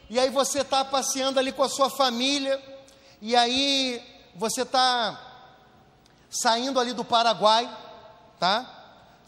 E 0.08 0.18
aí 0.18 0.30
você 0.30 0.60
está 0.60 0.84
passeando 0.84 1.38
ali 1.38 1.52
com 1.52 1.62
a 1.62 1.68
sua 1.68 1.90
família, 1.90 2.60
e 3.20 3.36
aí 3.36 4.02
você 4.34 4.62
está 4.62 5.20
saindo 6.30 6.80
ali 6.80 6.94
do 6.94 7.04
Paraguai, 7.04 7.70
tá? 8.40 8.77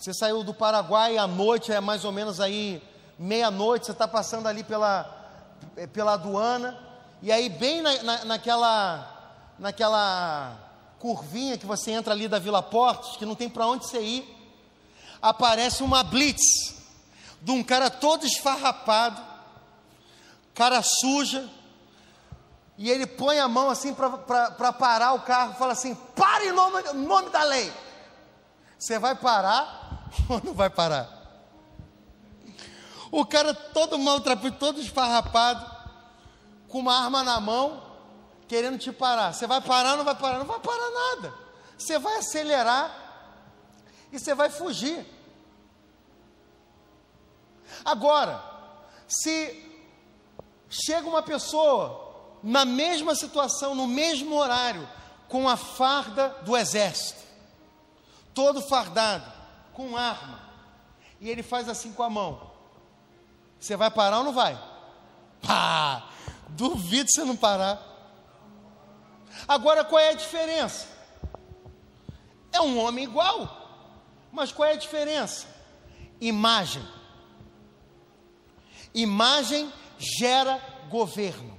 Você 0.00 0.14
saiu 0.14 0.42
do 0.42 0.54
Paraguai 0.54 1.18
à 1.18 1.26
noite, 1.26 1.70
é 1.70 1.78
mais 1.78 2.06
ou 2.06 2.10
menos 2.10 2.40
aí 2.40 2.82
meia-noite, 3.18 3.84
você 3.84 3.92
está 3.92 4.08
passando 4.08 4.46
ali 4.46 4.64
pela, 4.64 5.04
pela 5.92 6.14
aduana, 6.14 6.74
e 7.20 7.30
aí, 7.30 7.50
bem 7.50 7.82
na, 7.82 8.02
na, 8.02 8.24
naquela, 8.24 9.52
naquela 9.58 10.56
curvinha 10.98 11.58
que 11.58 11.66
você 11.66 11.90
entra 11.90 12.14
ali 12.14 12.28
da 12.28 12.38
Vila 12.38 12.62
Portos, 12.62 13.18
que 13.18 13.26
não 13.26 13.34
tem 13.34 13.50
para 13.50 13.66
onde 13.66 13.86
você 13.86 14.00
ir, 14.00 14.36
aparece 15.20 15.82
uma 15.82 16.02
blitz 16.02 16.76
de 17.42 17.50
um 17.50 17.62
cara 17.62 17.90
todo 17.90 18.24
esfarrapado, 18.24 19.20
cara 20.54 20.80
suja, 20.82 21.46
e 22.78 22.88
ele 22.88 23.06
põe 23.06 23.38
a 23.38 23.46
mão 23.46 23.68
assim 23.68 23.92
para 23.92 24.72
parar 24.72 25.12
o 25.12 25.20
carro, 25.20 25.56
fala 25.56 25.74
assim: 25.74 25.94
pare 25.94 26.46
em 26.46 26.52
nome, 26.52 26.82
nome 26.94 27.28
da 27.28 27.44
lei. 27.44 27.70
Você 28.78 28.98
vai 28.98 29.14
parar 29.14 29.79
ou 30.28 30.40
não 30.44 30.54
vai 30.54 30.70
parar? 30.70 31.18
O 33.10 33.24
cara 33.24 33.52
todo 33.52 33.98
maltrapilho, 33.98 34.54
todo 34.56 34.80
esfarrapado, 34.80 35.68
com 36.68 36.78
uma 36.78 36.96
arma 36.96 37.24
na 37.24 37.40
mão, 37.40 37.82
querendo 38.46 38.78
te 38.78 38.92
parar. 38.92 39.32
Você 39.32 39.46
vai 39.46 39.60
parar 39.60 39.96
não 39.96 40.04
vai 40.04 40.14
parar? 40.14 40.38
Não 40.38 40.46
vai 40.46 40.60
parar 40.60 40.90
nada. 40.90 41.34
Você 41.76 41.98
vai 41.98 42.18
acelerar 42.18 42.94
e 44.12 44.18
você 44.18 44.34
vai 44.34 44.50
fugir. 44.50 45.04
Agora, 47.84 48.42
se 49.08 49.66
chega 50.68 51.08
uma 51.08 51.22
pessoa 51.22 52.38
na 52.42 52.64
mesma 52.64 53.14
situação, 53.14 53.74
no 53.74 53.86
mesmo 53.86 54.36
horário, 54.36 54.88
com 55.28 55.48
a 55.48 55.56
farda 55.56 56.28
do 56.42 56.56
exército, 56.56 57.20
todo 58.34 58.60
fardado, 58.62 59.39
com 59.80 59.96
arma, 59.96 60.40
e 61.20 61.30
ele 61.30 61.42
faz 61.42 61.68
assim 61.68 61.92
com 61.92 62.02
a 62.02 62.10
mão, 62.10 62.50
você 63.58 63.76
vai 63.76 63.90
parar 63.90 64.18
ou 64.18 64.24
não 64.24 64.32
vai? 64.32 64.58
Pá! 65.40 66.08
Duvido 66.50 67.10
você 67.10 67.24
não 67.24 67.36
parar. 67.36 67.80
Agora, 69.48 69.84
qual 69.84 69.98
é 69.98 70.10
a 70.10 70.14
diferença? 70.14 70.88
É 72.52 72.60
um 72.60 72.78
homem 72.78 73.04
igual, 73.04 73.88
mas 74.30 74.52
qual 74.52 74.68
é 74.68 74.72
a 74.72 74.76
diferença? 74.76 75.46
Imagem. 76.20 76.86
Imagem 78.92 79.72
gera 79.98 80.60
governo. 80.90 81.58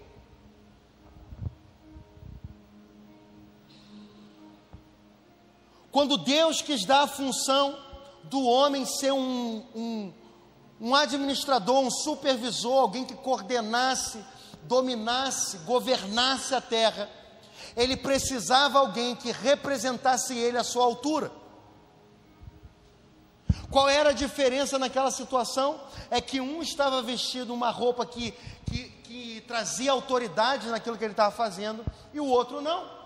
Quando 5.92 6.18
Deus 6.18 6.62
quis 6.62 6.86
dar 6.86 7.04
a 7.04 7.08
função 7.08 7.91
do 8.32 8.42
homem 8.46 8.86
ser 8.86 9.12
um, 9.12 9.62
um, 9.76 10.14
um 10.80 10.96
administrador, 10.96 11.82
um 11.82 11.92
supervisor, 11.92 12.80
alguém 12.80 13.04
que 13.04 13.14
coordenasse 13.14 14.24
dominasse, 14.64 15.58
governasse 15.60 16.56
a 16.56 16.62
terra, 16.62 17.10
ele 17.76 17.98
precisava 17.98 18.80
alguém 18.80 19.16
que 19.16 19.32
representasse 19.32 20.38
ele 20.38 20.58
à 20.58 20.64
sua 20.64 20.86
altura. 20.86 21.30
Qual 23.70 23.90
era 23.90 24.10
a 24.10 24.14
diferença 24.14 24.80
naquela 24.80 25.12
situação? 25.12 25.80
É 26.10 26.22
que 26.22 26.40
um 26.40 26.62
estava 26.62 27.02
vestido 27.02 27.54
uma 27.54 27.70
roupa 27.70 28.06
que, 28.06 28.32
que, 28.66 28.90
que 29.04 29.42
trazia 29.48 29.92
autoridade 29.92 30.70
naquilo 30.70 30.98
que 30.98 31.04
ele 31.04 31.14
estava 31.14 31.36
fazendo, 31.36 31.86
e 32.14 32.20
o 32.20 32.26
outro 32.26 32.62
não. 32.62 33.01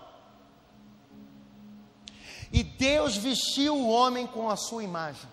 E 2.52 2.62
Deus 2.62 3.16
vestiu 3.16 3.76
o 3.76 3.88
homem 3.88 4.26
com 4.26 4.48
a 4.48 4.56
sua 4.56 4.84
imagem, 4.84 5.28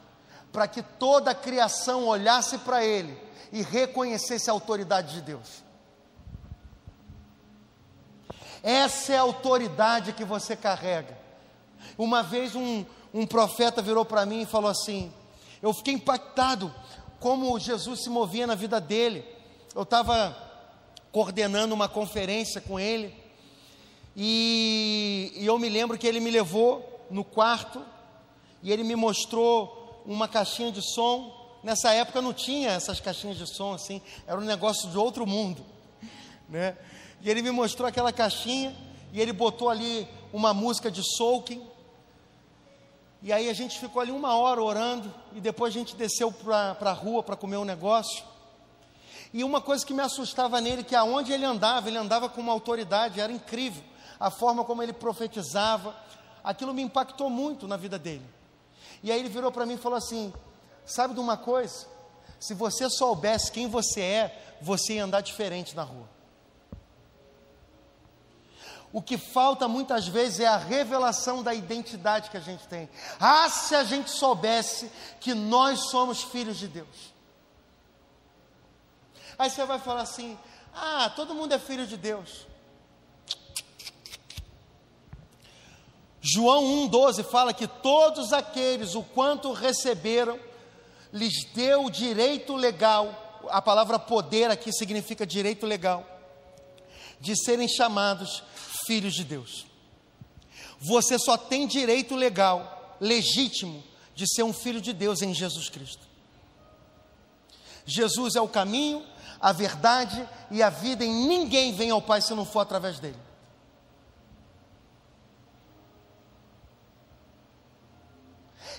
para 0.51 0.67
que 0.67 0.81
toda 0.81 1.31
a 1.31 1.35
criação 1.35 2.07
olhasse 2.07 2.57
para 2.59 2.83
ele 2.83 3.17
e 3.51 3.61
reconhecesse 3.61 4.49
a 4.49 4.53
autoridade 4.53 5.13
de 5.13 5.21
Deus. 5.21 5.63
Essa 8.61 9.13
é 9.13 9.17
a 9.17 9.21
autoridade 9.21 10.13
que 10.13 10.23
você 10.23 10.55
carrega. 10.55 11.17
Uma 11.97 12.23
vez 12.23 12.55
um, 12.55 12.85
um 13.13 13.27
profeta 13.27 13.81
virou 13.81 14.05
para 14.05 14.25
mim 14.25 14.41
e 14.41 14.45
falou 14.45 14.71
assim: 14.71 15.13
eu 15.61 15.73
fiquei 15.73 15.93
impactado 15.93 16.73
como 17.19 17.59
Jesus 17.59 18.03
se 18.03 18.09
movia 18.09 18.47
na 18.47 18.55
vida 18.55 18.81
dele. 18.81 19.25
Eu 19.75 19.83
estava 19.83 20.35
coordenando 21.11 21.73
uma 21.73 21.87
conferência 21.87 22.59
com 22.59 22.79
ele 22.79 23.15
e, 24.15 25.31
e 25.35 25.45
eu 25.45 25.57
me 25.57 25.69
lembro 25.69 25.97
que 25.97 26.07
ele 26.07 26.19
me 26.19 26.29
levou 26.29 26.92
no 27.13 27.23
quarto 27.23 27.83
e 28.61 28.71
ele 28.71 28.83
me 28.83 28.95
mostrou 28.95 30.03
uma 30.05 30.27
caixinha 30.27 30.71
de 30.71 30.81
som. 30.81 31.59
Nessa 31.63 31.93
época 31.93 32.21
não 32.21 32.33
tinha 32.33 32.71
essas 32.71 32.99
caixinhas 32.99 33.37
de 33.37 33.47
som 33.47 33.73
assim, 33.73 34.01
era 34.27 34.37
um 34.37 34.43
negócio 34.43 34.89
de 34.89 34.97
outro 34.97 35.25
mundo, 35.25 35.63
né? 36.49 36.77
E 37.21 37.29
ele 37.29 37.41
me 37.41 37.51
mostrou 37.51 37.87
aquela 37.87 38.11
caixinha 38.11 38.75
e 39.13 39.21
ele 39.21 39.31
botou 39.31 39.69
ali 39.69 40.07
uma 40.33 40.53
música 40.53 40.91
de 40.91 41.01
soaking 41.01 41.65
e 43.23 43.31
aí 43.31 43.49
a 43.49 43.53
gente 43.53 43.79
ficou 43.79 44.01
ali 44.01 44.11
uma 44.11 44.35
hora 44.35 44.61
orando 44.61 45.13
e 45.33 45.39
depois 45.39 45.73
a 45.73 45.79
gente 45.79 45.95
desceu 45.95 46.29
para 46.29 46.75
a 46.77 46.91
rua 46.91 47.23
para 47.23 47.37
comer 47.37 47.55
um 47.55 47.63
negócio. 47.63 48.21
E 49.33 49.45
uma 49.45 49.61
coisa 49.61 49.85
que 49.85 49.93
me 49.93 50.01
assustava 50.01 50.59
nele, 50.59 50.83
que 50.83 50.93
aonde 50.93 51.31
ele 51.31 51.45
andava, 51.45 51.87
ele 51.87 51.97
andava 51.97 52.27
com 52.27 52.41
uma 52.41 52.51
autoridade, 52.51 53.21
era 53.21 53.31
incrível. 53.31 53.81
A 54.19 54.29
forma 54.29 54.65
como 54.65 54.83
ele 54.83 54.91
profetizava, 54.91 55.95
aquilo 56.43 56.73
me 56.73 56.81
impactou 56.81 57.29
muito 57.29 57.67
na 57.67 57.77
vida 57.77 57.97
dele. 57.97 58.25
E 59.01 59.11
aí 59.11 59.19
ele 59.19 59.29
virou 59.29 59.51
para 59.51 59.65
mim 59.65 59.75
e 59.75 59.77
falou 59.77 59.97
assim: 59.97 60.33
Sabe 60.85 61.13
de 61.13 61.19
uma 61.19 61.37
coisa? 61.37 61.87
Se 62.39 62.53
você 62.53 62.89
soubesse 62.89 63.51
quem 63.51 63.67
você 63.67 64.01
é, 64.01 64.57
você 64.61 64.95
ia 64.95 65.05
andar 65.05 65.21
diferente 65.21 65.75
na 65.75 65.83
rua. 65.83 66.09
O 68.91 69.01
que 69.01 69.17
falta 69.17 69.67
muitas 69.67 70.07
vezes 70.07 70.41
é 70.41 70.47
a 70.47 70.57
revelação 70.57 71.41
da 71.41 71.53
identidade 71.53 72.29
que 72.29 72.37
a 72.37 72.41
gente 72.41 72.67
tem. 72.67 72.87
Ah, 73.19 73.49
se 73.49 73.73
a 73.73 73.83
gente 73.83 74.11
soubesse 74.11 74.91
que 75.19 75.33
nós 75.33 75.89
somos 75.89 76.21
filhos 76.21 76.57
de 76.57 76.67
Deus. 76.67 77.13
Aí 79.37 79.49
você 79.49 79.65
vai 79.65 79.79
falar 79.79 80.01
assim: 80.01 80.37
ah, 80.75 81.11
todo 81.15 81.33
mundo 81.33 81.53
é 81.53 81.59
filho 81.59 81.87
de 81.87 81.97
Deus. 81.97 82.45
João 86.25 86.87
1,12 86.87 87.21
fala 87.25 87.53
que 87.53 87.67
todos 87.67 88.31
aqueles, 88.31 88.95
o 88.95 89.03
quanto 89.03 89.51
receberam, 89.51 90.39
lhes 91.11 91.33
deu 91.53 91.89
direito 91.89 92.55
legal, 92.55 93.41
a 93.49 93.61
palavra 93.61 93.99
poder 93.99 94.49
aqui 94.49 94.71
significa 94.71 95.27
direito 95.27 95.65
legal, 95.65 96.07
de 97.19 97.35
serem 97.35 97.67
chamados 97.67 98.41
filhos 98.87 99.13
de 99.13 99.25
Deus. 99.25 99.65
Você 100.79 101.19
só 101.19 101.35
tem 101.35 101.67
direito 101.67 102.15
legal, 102.15 102.95
legítimo, 103.01 103.83
de 104.15 104.25
ser 104.25 104.43
um 104.43 104.53
filho 104.53 104.79
de 104.79 104.93
Deus 104.93 105.21
em 105.21 105.33
Jesus 105.33 105.69
Cristo. 105.69 106.07
Jesus 107.85 108.35
é 108.35 108.41
o 108.41 108.47
caminho, 108.47 109.05
a 109.41 109.51
verdade 109.51 110.25
e 110.49 110.63
a 110.63 110.69
vida, 110.69 111.03
e 111.03 111.09
ninguém 111.09 111.73
vem 111.73 111.89
ao 111.89 112.01
Pai 112.01 112.21
se 112.21 112.33
não 112.33 112.45
for 112.45 112.61
através 112.61 112.97
dele. 112.97 113.32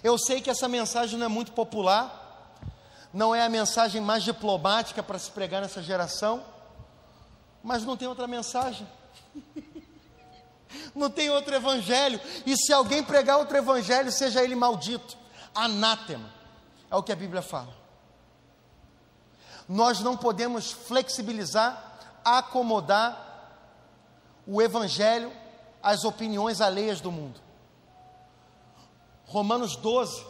Eu 0.05 0.19
sei 0.19 0.43
que 0.43 0.51
essa 0.51 0.69
mensagem 0.69 1.19
não 1.19 1.25
é 1.25 1.31
muito 1.31 1.53
popular, 1.53 2.61
não 3.11 3.35
é 3.35 3.43
a 3.43 3.49
mensagem 3.49 4.03
mais 4.03 4.23
diplomática 4.23 5.03
para 5.03 5.19
se 5.19 5.31
pregar 5.31 5.63
nessa 5.63 5.83
geração, 5.83 6.45
mas 7.63 7.85
não 7.85 7.97
tem 7.97 8.07
outra 8.07 8.27
mensagem. 8.27 8.87
não 10.95 11.09
tem 11.09 11.31
outro 11.31 11.55
evangelho. 11.55 12.21
E 12.45 12.55
se 12.55 12.71
alguém 12.71 13.03
pregar 13.03 13.39
outro 13.39 13.57
evangelho, 13.57 14.13
seja 14.13 14.45
ele 14.45 14.55
maldito, 14.55 15.17
anátema. 15.55 16.31
É 16.91 16.97
o 16.97 17.03
que 17.03 17.11
a 17.11 17.17
Bíblia 17.17 17.41
fala. 17.41 17.75
Nós 19.67 20.01
não 20.01 20.19
podemos 20.19 20.71
flexibilizar, 20.71 21.97
acomodar 22.23 23.49
o 24.47 24.61
evangelho 24.61 25.33
às 25.83 26.05
opiniões 26.05 26.61
alheias 26.61 27.01
do 27.01 27.11
mundo. 27.11 27.41
Romanos 29.27 29.77
12 29.77 30.25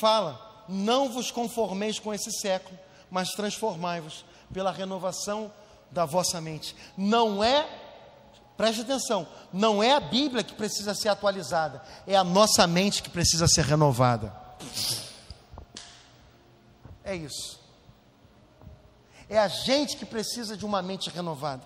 fala: 0.00 0.64
Não 0.68 1.08
vos 1.10 1.30
conformeis 1.30 1.98
com 1.98 2.12
esse 2.12 2.32
século, 2.32 2.78
mas 3.10 3.30
transformai-vos 3.30 4.24
pela 4.52 4.72
renovação 4.72 5.52
da 5.90 6.04
vossa 6.04 6.40
mente. 6.40 6.74
Não 6.96 7.42
é 7.42 7.66
Preste 8.56 8.80
atenção, 8.80 9.28
não 9.52 9.82
é 9.82 9.92
a 9.92 10.00
Bíblia 10.00 10.42
que 10.42 10.54
precisa 10.54 10.94
ser 10.94 11.10
atualizada, 11.10 11.82
é 12.06 12.16
a 12.16 12.24
nossa 12.24 12.66
mente 12.66 13.02
que 13.02 13.10
precisa 13.10 13.46
ser 13.46 13.66
renovada. 13.66 14.34
É 17.04 17.14
isso. 17.14 17.60
É 19.28 19.38
a 19.38 19.46
gente 19.46 19.96
que 19.96 20.06
precisa 20.06 20.56
de 20.56 20.64
uma 20.64 20.80
mente 20.80 21.10
renovada. 21.10 21.62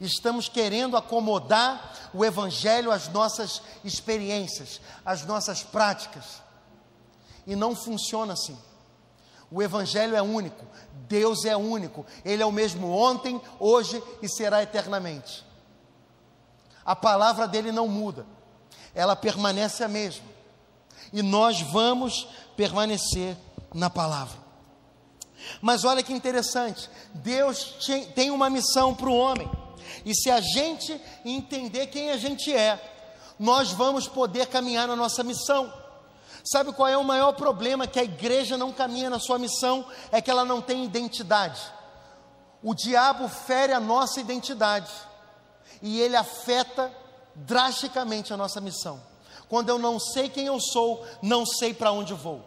Estamos 0.00 0.48
querendo 0.48 0.96
acomodar 0.96 2.10
o 2.14 2.24
Evangelho 2.24 2.92
às 2.92 3.08
nossas 3.08 3.62
experiências, 3.84 4.80
às 5.04 5.24
nossas 5.24 5.62
práticas. 5.62 6.42
E 7.46 7.56
não 7.56 7.74
funciona 7.74 8.34
assim. 8.34 8.56
O 9.50 9.62
Evangelho 9.62 10.14
é 10.14 10.22
único, 10.22 10.64
Deus 11.08 11.44
é 11.44 11.56
único, 11.56 12.04
Ele 12.24 12.42
é 12.42 12.46
o 12.46 12.52
mesmo 12.52 12.90
ontem, 12.90 13.40
hoje 13.58 14.02
e 14.20 14.28
será 14.28 14.62
eternamente 14.62 15.48
a 16.88 16.96
palavra 16.96 17.46
dele 17.46 17.70
não 17.70 17.86
muda, 17.86 18.24
ela 18.94 19.14
permanece 19.14 19.84
a 19.84 19.88
mesma. 19.88 20.24
E 21.12 21.20
nós 21.20 21.60
vamos 21.60 22.26
permanecer 22.56 23.36
na 23.74 23.90
palavra. 23.90 24.38
Mas 25.60 25.84
olha 25.84 26.02
que 26.02 26.14
interessante, 26.14 26.88
Deus 27.12 27.76
tem 28.14 28.30
uma 28.30 28.48
missão 28.48 28.94
para 28.94 29.10
o 29.10 29.14
homem, 29.14 29.46
e 30.04 30.14
se 30.14 30.30
a 30.30 30.40
gente 30.40 31.00
entender 31.24 31.88
quem 31.88 32.10
a 32.10 32.16
gente 32.16 32.54
é, 32.54 32.78
nós 33.38 33.70
vamos 33.70 34.08
poder 34.08 34.46
caminhar 34.46 34.88
na 34.88 34.96
nossa 34.96 35.22
missão. 35.22 35.72
Sabe 36.44 36.72
qual 36.72 36.88
é 36.88 36.96
o 36.96 37.04
maior 37.04 37.32
problema 37.32 37.86
que 37.86 37.98
a 37.98 38.04
igreja 38.04 38.56
não 38.56 38.72
caminha 38.72 39.10
na 39.10 39.18
sua 39.18 39.38
missão? 39.38 39.86
É 40.10 40.20
que 40.20 40.30
ela 40.30 40.44
não 40.44 40.60
tem 40.60 40.84
identidade. 40.84 41.60
O 42.62 42.74
diabo 42.74 43.28
fere 43.28 43.72
a 43.72 43.80
nossa 43.80 44.20
identidade 44.20 44.90
e 45.82 46.00
ele 46.00 46.16
afeta 46.16 46.92
drasticamente 47.34 48.32
a 48.32 48.36
nossa 48.36 48.60
missão. 48.60 49.00
Quando 49.48 49.68
eu 49.68 49.78
não 49.78 49.98
sei 49.98 50.28
quem 50.28 50.46
eu 50.46 50.60
sou, 50.60 51.06
não 51.22 51.46
sei 51.46 51.72
para 51.72 51.92
onde 51.92 52.14
vou. 52.14 52.44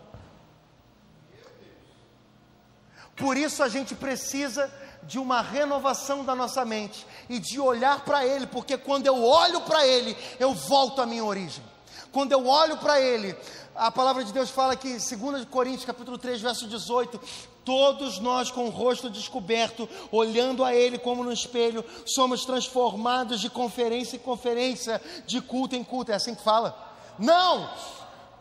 Por 3.15 3.37
isso 3.37 3.61
a 3.63 3.69
gente 3.69 3.95
precisa 3.95 4.71
de 5.03 5.19
uma 5.19 5.41
renovação 5.41 6.23
da 6.23 6.35
nossa 6.35 6.63
mente 6.63 7.05
e 7.29 7.39
de 7.39 7.59
olhar 7.59 8.03
para 8.05 8.25
Ele, 8.25 8.47
porque 8.47 8.77
quando 8.77 9.07
eu 9.07 9.23
olho 9.23 9.61
para 9.61 9.85
Ele, 9.85 10.15
eu 10.39 10.53
volto 10.53 11.01
à 11.01 11.05
minha 11.05 11.23
origem. 11.23 11.63
Quando 12.11 12.31
eu 12.33 12.45
olho 12.45 12.77
para 12.77 12.99
Ele, 12.99 13.35
a 13.75 13.89
palavra 13.89 14.23
de 14.23 14.33
Deus 14.33 14.49
fala 14.49 14.75
que, 14.75 14.89
2 14.89 15.45
Coríntios 15.45 15.85
capítulo 15.85 16.17
3, 16.17 16.41
verso 16.41 16.67
18, 16.67 17.19
todos 17.63 18.19
nós 18.19 18.51
com 18.51 18.65
o 18.65 18.69
rosto 18.69 19.09
descoberto, 19.09 19.87
olhando 20.11 20.63
a 20.63 20.75
Ele 20.75 20.97
como 20.97 21.23
no 21.23 21.31
espelho, 21.31 21.83
somos 22.05 22.45
transformados 22.45 23.39
de 23.39 23.49
conferência 23.49 24.17
em 24.17 24.19
conferência, 24.19 25.01
de 25.25 25.39
culto 25.41 25.75
em 25.75 25.83
culto, 25.83 26.11
é 26.11 26.15
assim 26.15 26.35
que 26.35 26.43
fala? 26.43 26.77
Não! 27.17 27.69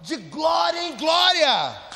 De 0.00 0.16
glória 0.16 0.82
em 0.82 0.96
glória! 0.96 1.90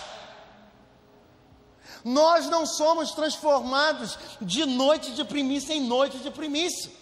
Nós 2.04 2.46
não 2.50 2.66
somos 2.66 3.12
transformados 3.12 4.18
de 4.40 4.66
noite 4.66 5.12
de 5.12 5.24
primícia 5.24 5.72
em 5.72 5.80
noite 5.80 6.18
de 6.18 6.30
primícia. 6.30 6.92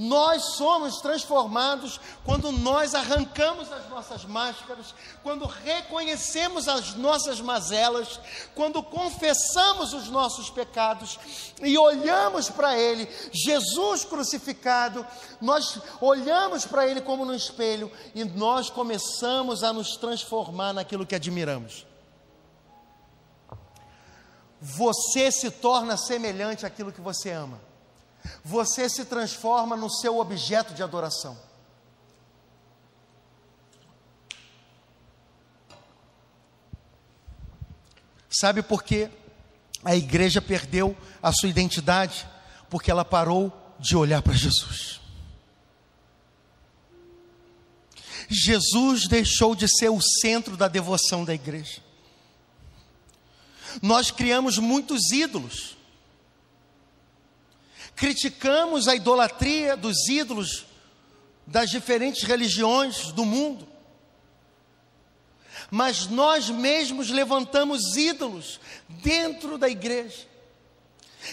Nós 0.00 0.54
somos 0.54 1.02
transformados 1.02 2.00
quando 2.24 2.50
nós 2.50 2.94
arrancamos 2.94 3.70
as 3.70 3.86
nossas 3.90 4.24
máscaras, 4.24 4.94
quando 5.22 5.44
reconhecemos 5.44 6.68
as 6.68 6.94
nossas 6.94 7.38
mazelas, 7.38 8.18
quando 8.54 8.82
confessamos 8.82 9.92
os 9.92 10.08
nossos 10.08 10.48
pecados 10.48 11.18
e 11.62 11.76
olhamos 11.76 12.48
para 12.48 12.78
Ele, 12.78 13.06
Jesus 13.30 14.02
crucificado, 14.06 15.06
nós 15.38 15.78
olhamos 16.00 16.64
para 16.64 16.86
Ele 16.86 17.02
como 17.02 17.26
no 17.26 17.34
espelho 17.34 17.92
e 18.14 18.24
nós 18.24 18.70
começamos 18.70 19.62
a 19.62 19.70
nos 19.70 19.98
transformar 19.98 20.72
naquilo 20.72 21.04
que 21.04 21.14
admiramos. 21.14 21.89
Você 24.60 25.32
se 25.32 25.50
torna 25.50 25.96
semelhante 25.96 26.66
àquilo 26.66 26.92
que 26.92 27.00
você 27.00 27.30
ama. 27.30 27.60
Você 28.44 28.88
se 28.88 29.06
transforma 29.06 29.74
no 29.74 29.90
seu 29.90 30.18
objeto 30.18 30.74
de 30.74 30.82
adoração. 30.82 31.36
Sabe 38.28 38.62
por 38.62 38.82
que 38.82 39.10
a 39.82 39.96
igreja 39.96 40.42
perdeu 40.42 40.96
a 41.22 41.32
sua 41.32 41.48
identidade? 41.48 42.28
Porque 42.68 42.90
ela 42.90 43.04
parou 43.04 43.50
de 43.78 43.96
olhar 43.96 44.22
para 44.22 44.34
Jesus. 44.34 45.00
Jesus 48.28 49.08
deixou 49.08 49.56
de 49.56 49.66
ser 49.66 49.88
o 49.88 50.00
centro 50.00 50.56
da 50.56 50.68
devoção 50.68 51.24
da 51.24 51.34
igreja. 51.34 51.82
Nós 53.82 54.10
criamos 54.10 54.58
muitos 54.58 55.10
ídolos. 55.12 55.76
Criticamos 57.94 58.88
a 58.88 58.94
idolatria 58.94 59.76
dos 59.76 60.08
ídolos 60.08 60.66
das 61.46 61.70
diferentes 61.70 62.22
religiões 62.22 63.12
do 63.12 63.24
mundo. 63.24 63.68
Mas 65.70 66.06
nós 66.06 66.48
mesmos 66.48 67.10
levantamos 67.10 67.96
ídolos 67.96 68.60
dentro 68.88 69.58
da 69.58 69.68
igreja. 69.68 70.28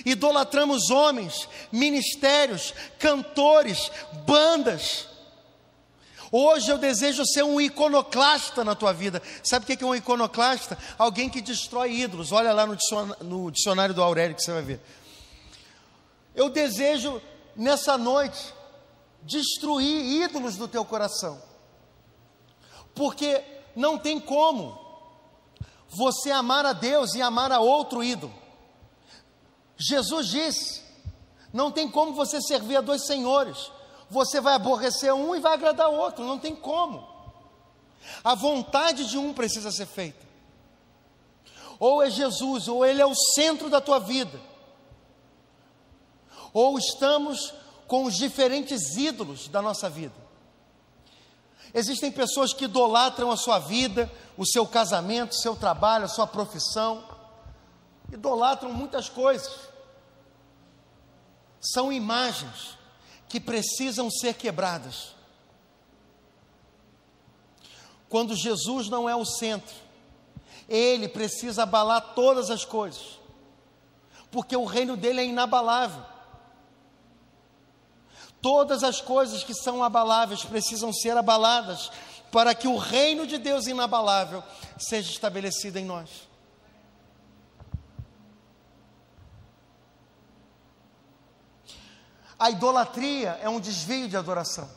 Idolatramos 0.05 0.89
homens, 0.89 1.47
ministérios, 1.71 2.73
cantores, 2.99 3.89
bandas 4.25 5.07
Hoje 6.31 6.69
eu 6.69 6.77
desejo 6.77 7.25
ser 7.25 7.43
um 7.43 7.59
iconoclasta 7.59 8.63
na 8.63 8.75
tua 8.75 8.91
vida. 8.91 9.21
Sabe 9.43 9.63
o 9.63 9.77
que 9.77 9.83
é 9.83 9.87
um 9.87 9.95
iconoclasta? 9.95 10.77
Alguém 10.97 11.29
que 11.29 11.41
destrói 11.41 11.93
ídolos. 11.93 12.31
Olha 12.31 12.53
lá 12.53 12.65
no 13.21 13.51
dicionário 13.51 13.95
do 13.95 14.03
Aurélio 14.03 14.35
que 14.35 14.41
você 14.41 14.51
vai 14.51 14.61
ver. 14.61 14.81
Eu 16.35 16.49
desejo 16.49 17.21
nessa 17.55 17.97
noite 17.97 18.53
destruir 19.23 20.23
ídolos 20.23 20.57
do 20.57 20.67
teu 20.67 20.83
coração. 20.83 21.41
Porque 22.93 23.43
não 23.75 23.97
tem 23.97 24.19
como 24.19 24.77
você 25.89 26.31
amar 26.31 26.65
a 26.65 26.73
Deus 26.73 27.13
e 27.15 27.21
amar 27.21 27.51
a 27.51 27.59
outro 27.59 28.03
ídolo. 28.03 28.33
Jesus 29.77 30.27
disse: 30.27 30.81
não 31.53 31.71
tem 31.71 31.89
como 31.89 32.13
você 32.13 32.41
servir 32.41 32.77
a 32.77 32.81
dois 32.81 33.05
senhores 33.05 33.71
você 34.09 34.39
vai 34.39 34.53
aborrecer 34.53 35.13
um 35.13 35.35
e 35.35 35.39
vai 35.39 35.53
agradar 35.53 35.89
o 35.89 35.95
outro, 35.95 36.25
não 36.25 36.39
tem 36.39 36.55
como. 36.55 37.07
A 38.23 38.35
vontade 38.35 39.05
de 39.05 39.17
um 39.17 39.33
precisa 39.33 39.71
ser 39.71 39.85
feita. 39.85 40.25
Ou 41.79 42.01
é 42.01 42.09
Jesus, 42.09 42.67
ou 42.67 42.85
Ele 42.85 43.01
é 43.01 43.05
o 43.05 43.15
centro 43.35 43.69
da 43.69 43.81
tua 43.81 43.99
vida. 43.99 44.39
Ou 46.53 46.77
estamos 46.77 47.53
com 47.87 48.05
os 48.05 48.15
diferentes 48.15 48.95
ídolos 48.95 49.47
da 49.47 49.61
nossa 49.61 49.89
vida. 49.89 50.15
Existem 51.73 52.11
pessoas 52.11 52.53
que 52.53 52.65
idolatram 52.65 53.29
a 53.29 53.37
sua 53.37 53.59
vida, 53.59 54.11
o 54.37 54.45
seu 54.45 54.65
casamento, 54.65 55.33
o 55.33 55.41
seu 55.41 55.55
trabalho, 55.55 56.05
a 56.05 56.09
sua 56.09 56.25
profissão. 56.25 57.03
Idolatram 58.11 58.73
muitas 58.73 59.09
coisas. 59.09 59.53
São 61.59 61.91
imagens 61.91 62.76
que 63.27 63.39
precisam 63.39 64.09
ser 64.09 64.33
quebradas. 64.35 65.15
Quando 68.09 68.35
Jesus 68.35 68.87
não 68.87 69.09
é 69.09 69.15
o 69.15 69.25
centro, 69.25 69.75
ele 70.67 71.07
precisa 71.07 71.63
abalar 71.63 72.13
todas 72.13 72.49
as 72.49 72.63
coisas, 72.63 73.19
porque 74.31 74.55
o 74.55 74.65
reino 74.65 74.95
dele 74.95 75.21
é 75.21 75.25
inabalável. 75.25 76.03
Todas 78.41 78.83
as 78.83 79.01
coisas 79.01 79.43
que 79.43 79.53
são 79.53 79.83
abaláveis 79.83 80.43
precisam 80.43 80.93
ser 80.93 81.17
abaladas 81.17 81.91
para 82.31 82.53
que 82.53 82.67
o 82.67 82.77
reino 82.77 83.25
de 83.25 83.37
Deus 83.37 83.67
inabalável 83.67 84.43
seja 84.77 85.11
estabelecido 85.11 85.77
em 85.77 85.85
nós. 85.85 86.26
A 92.39 92.51
idolatria 92.51 93.39
é 93.41 93.49
um 93.49 93.59
desvio 93.59 94.07
de 94.07 94.15
adoração. 94.15 94.69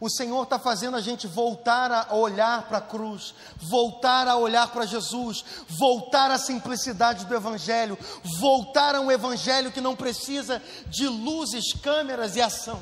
O 0.00 0.08
Senhor 0.08 0.44
está 0.44 0.60
fazendo 0.60 0.96
a 0.96 1.00
gente 1.00 1.26
voltar 1.26 1.90
a 1.90 2.14
olhar 2.14 2.68
para 2.68 2.78
a 2.78 2.80
cruz, 2.80 3.34
voltar 3.56 4.28
a 4.28 4.36
olhar 4.36 4.68
para 4.68 4.86
Jesus, 4.86 5.44
voltar 5.68 6.30
à 6.30 6.38
simplicidade 6.38 7.24
do 7.24 7.34
Evangelho, 7.34 7.98
voltar 8.38 8.94
a 8.94 9.00
um 9.00 9.10
Evangelho 9.10 9.72
que 9.72 9.80
não 9.80 9.96
precisa 9.96 10.62
de 10.86 11.08
luzes, 11.08 11.72
câmeras 11.82 12.36
e 12.36 12.40
ação. 12.40 12.80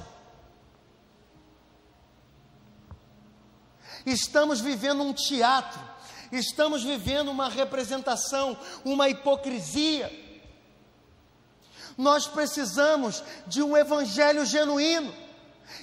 Estamos 4.05 4.61
vivendo 4.61 5.03
um 5.03 5.14
teatro, 5.14 5.81
estamos 6.31 6.85
vivendo 6.85 7.31
uma 7.31 7.49
representação, 7.49 8.59
uma 8.85 9.09
hipocrisia 9.09 10.26
nós 11.96 12.26
precisamos 12.26 13.22
de 13.46 13.62
um 13.62 13.76
evangelho 13.76 14.44
genuíno. 14.44 15.14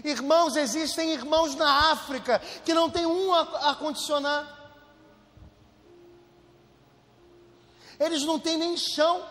Irmãos, 0.04 0.56
existem 0.56 1.12
irmãos 1.12 1.56
na 1.56 1.91
África 1.91 2.39
que 2.63 2.73
não 2.73 2.89
tem 2.89 3.06
um 3.06 3.34
ar-condicionado. 3.34 4.47
Eles 7.99 8.23
não 8.23 8.39
têm 8.39 8.58
nem 8.58 8.78
chão. 8.78 9.23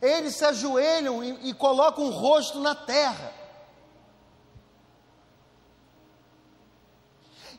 Eles 0.00 0.36
se 0.36 0.44
ajoelham 0.44 1.24
e, 1.24 1.50
e 1.50 1.54
colocam 1.54 2.04
o 2.04 2.10
rosto 2.10 2.60
na 2.60 2.74
terra. 2.74 3.37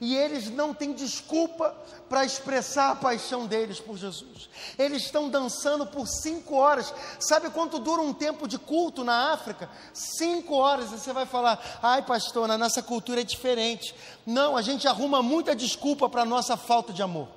E 0.02 0.16
eles 0.16 0.50
não 0.50 0.74
têm 0.74 0.94
desculpa 0.94 1.76
para 2.08 2.24
expressar 2.24 2.92
a 2.92 2.96
paixão 2.96 3.46
deles 3.46 3.82
por 3.82 3.98
Jesus. 3.98 4.50
Eles 4.78 5.04
estão 5.04 5.30
dançando 5.30 5.86
por 5.86 6.08
cinco 6.08 6.56
horas. 6.56 6.94
Sabe 7.20 7.50
quanto 7.50 7.80
dura 7.80 8.02
um 8.02 8.14
tempo 8.14 8.48
de 8.48 8.58
culto 8.58 9.04
na 9.04 9.34
África? 9.34 9.70
Cinco 9.94 10.56
horas. 10.56 10.92
E 10.92 11.00
você 11.00 11.12
vai 11.12 11.26
falar, 11.26 11.80
ai 11.84 12.02
pastor, 12.02 12.48
na 12.48 12.58
nossa 12.58 12.82
cultura 12.82 13.20
é 13.20 13.26
diferente. 13.26 13.94
Não, 14.26 14.56
a 14.56 14.62
gente 14.62 14.88
arruma 14.88 15.22
muita 15.22 15.54
desculpa 15.54 16.08
para 16.08 16.22
a 16.22 16.26
nossa 16.26 16.56
falta 16.56 16.94
de 16.94 17.04
amor. 17.04 17.28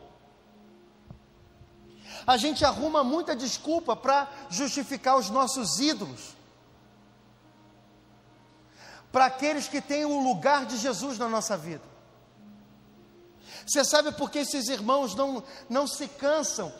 A 2.25 2.37
gente 2.37 2.64
arruma 2.64 3.03
muita 3.03 3.35
desculpa 3.35 3.96
para 3.96 4.31
justificar 4.48 5.16
os 5.16 5.29
nossos 5.29 5.81
ídolos. 5.81 6.37
Para 9.11 9.27
aqueles 9.27 9.66
que 9.66 9.81
têm 9.81 10.05
o 10.05 10.22
lugar 10.22 10.64
de 10.64 10.77
Jesus 10.77 11.18
na 11.18 11.29
nossa 11.29 11.57
vida. 11.57 11.91
Você 13.66 13.85
sabe 13.85 14.12
por 14.12 14.31
que 14.31 14.38
esses 14.38 14.68
irmãos 14.68 15.14
não, 15.14 15.42
não 15.68 15.87
se 15.87 16.09
cansam 16.09 16.72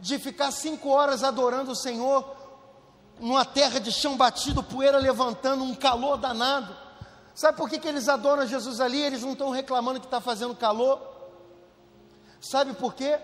de 0.00 0.18
ficar 0.18 0.50
cinco 0.50 0.88
horas 0.88 1.22
adorando 1.22 1.72
o 1.72 1.76
Senhor 1.76 2.36
numa 3.20 3.44
terra 3.44 3.78
de 3.78 3.92
chão 3.92 4.16
batido, 4.16 4.62
poeira 4.62 4.98
levantando, 4.98 5.64
um 5.64 5.74
calor 5.74 6.16
danado? 6.16 6.76
Sabe 7.34 7.56
por 7.56 7.68
que, 7.68 7.78
que 7.78 7.88
eles 7.88 8.08
adoram 8.08 8.46
Jesus 8.46 8.80
ali? 8.80 9.00
Eles 9.00 9.22
não 9.22 9.32
estão 9.32 9.50
reclamando 9.50 10.00
que 10.00 10.06
está 10.06 10.20
fazendo 10.20 10.54
calor. 10.54 11.00
Sabe 12.40 12.74
por 12.74 12.94
quê? 12.94 13.18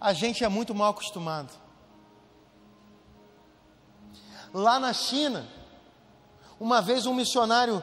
A 0.00 0.12
gente 0.12 0.44
é 0.44 0.48
muito 0.48 0.74
mal 0.74 0.90
acostumado. 0.90 1.50
Lá 4.52 4.78
na 4.78 4.92
China, 4.92 5.48
uma 6.60 6.82
vez 6.82 7.06
um 7.06 7.14
missionário 7.14 7.82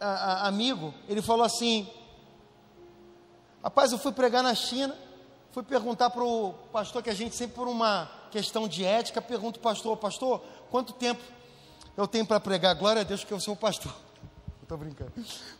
a, 0.00 0.06
a, 0.06 0.48
amigo, 0.48 0.94
ele 1.08 1.20
falou 1.20 1.44
assim: 1.44 1.88
Rapaz, 3.62 3.92
eu 3.92 3.98
fui 3.98 4.12
pregar 4.12 4.42
na 4.42 4.54
China, 4.54 4.96
fui 5.52 5.62
perguntar 5.62 6.10
para 6.10 6.24
o 6.24 6.54
pastor, 6.72 7.02
que 7.02 7.10
a 7.10 7.14
gente 7.14 7.36
sempre 7.36 7.54
por 7.54 7.68
uma 7.68 8.10
questão 8.30 8.66
de 8.66 8.84
ética, 8.84 9.20
pergunta 9.20 9.58
o 9.58 9.62
pastor, 9.62 9.96
pastor, 9.96 10.42
quanto 10.70 10.94
tempo 10.94 11.20
eu 11.96 12.08
tenho 12.08 12.24
para 12.24 12.40
pregar? 12.40 12.74
Glória 12.74 13.02
a 13.02 13.04
Deus 13.04 13.22
que 13.22 13.32
eu 13.32 13.40
sou 13.40 13.54
o 13.54 13.56
pastor. 13.56 13.94
Estou 14.62 14.78
brincando. 14.78 15.12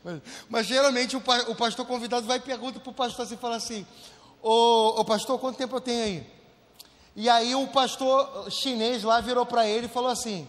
Mas, 0.03 0.23
mas 0.49 0.67
geralmente 0.67 1.17
o, 1.17 1.23
o, 1.49 1.55
pastor 1.55 1.85
convidado 1.85 2.27
vai 2.27 2.39
e 2.39 2.41
pergunta 2.41 2.81
para 2.81 2.91
o 2.91 2.95
pastor 2.95 3.27
assim, 3.27 3.37
fala 3.37 3.57
assim, 3.57 3.87
ô, 4.41 5.01
ô 5.01 5.05
pastor, 5.05 5.39
quanto 5.39 5.57
tempo 5.57 5.77
eu 5.77 5.81
tenho 5.81 6.05
aí? 6.05 6.41
E 7.15 7.29
aí 7.29 7.55
o 7.55 7.67
pastor 7.67 8.51
chinês 8.51 9.03
lá 9.03 9.21
virou 9.21 9.45
para 9.45 9.67
ele 9.67 9.87
e 9.87 9.91
falou 9.91 10.09
assim, 10.09 10.49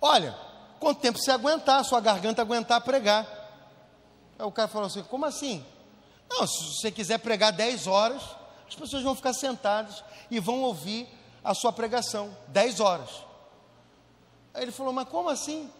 olha, 0.00 0.34
Quanto 0.78 1.00
tempo 1.00 1.18
você 1.18 1.30
aguentar, 1.30 1.84
sua 1.84 2.00
garganta 2.00 2.42
aguentar 2.42 2.80
pregar. 2.80 3.26
Aí 4.38 4.44
o 4.44 4.52
cara 4.52 4.68
falou 4.68 4.86
assim: 4.86 5.02
como 5.04 5.24
assim? 5.24 5.64
Não, 6.28 6.46
se 6.46 6.76
você 6.76 6.90
quiser 6.90 7.18
pregar 7.18 7.52
10 7.52 7.86
horas, 7.86 8.22
as 8.66 8.74
pessoas 8.74 9.02
vão 9.02 9.14
ficar 9.14 9.32
sentadas 9.32 10.02
e 10.30 10.40
vão 10.40 10.62
ouvir 10.62 11.08
a 11.42 11.54
sua 11.54 11.72
pregação. 11.72 12.36
10 12.48 12.80
horas. 12.80 13.10
Aí 14.52 14.62
ele 14.62 14.72
falou: 14.72 14.92
mas 14.92 15.08
como 15.08 15.28
assim? 15.28 15.70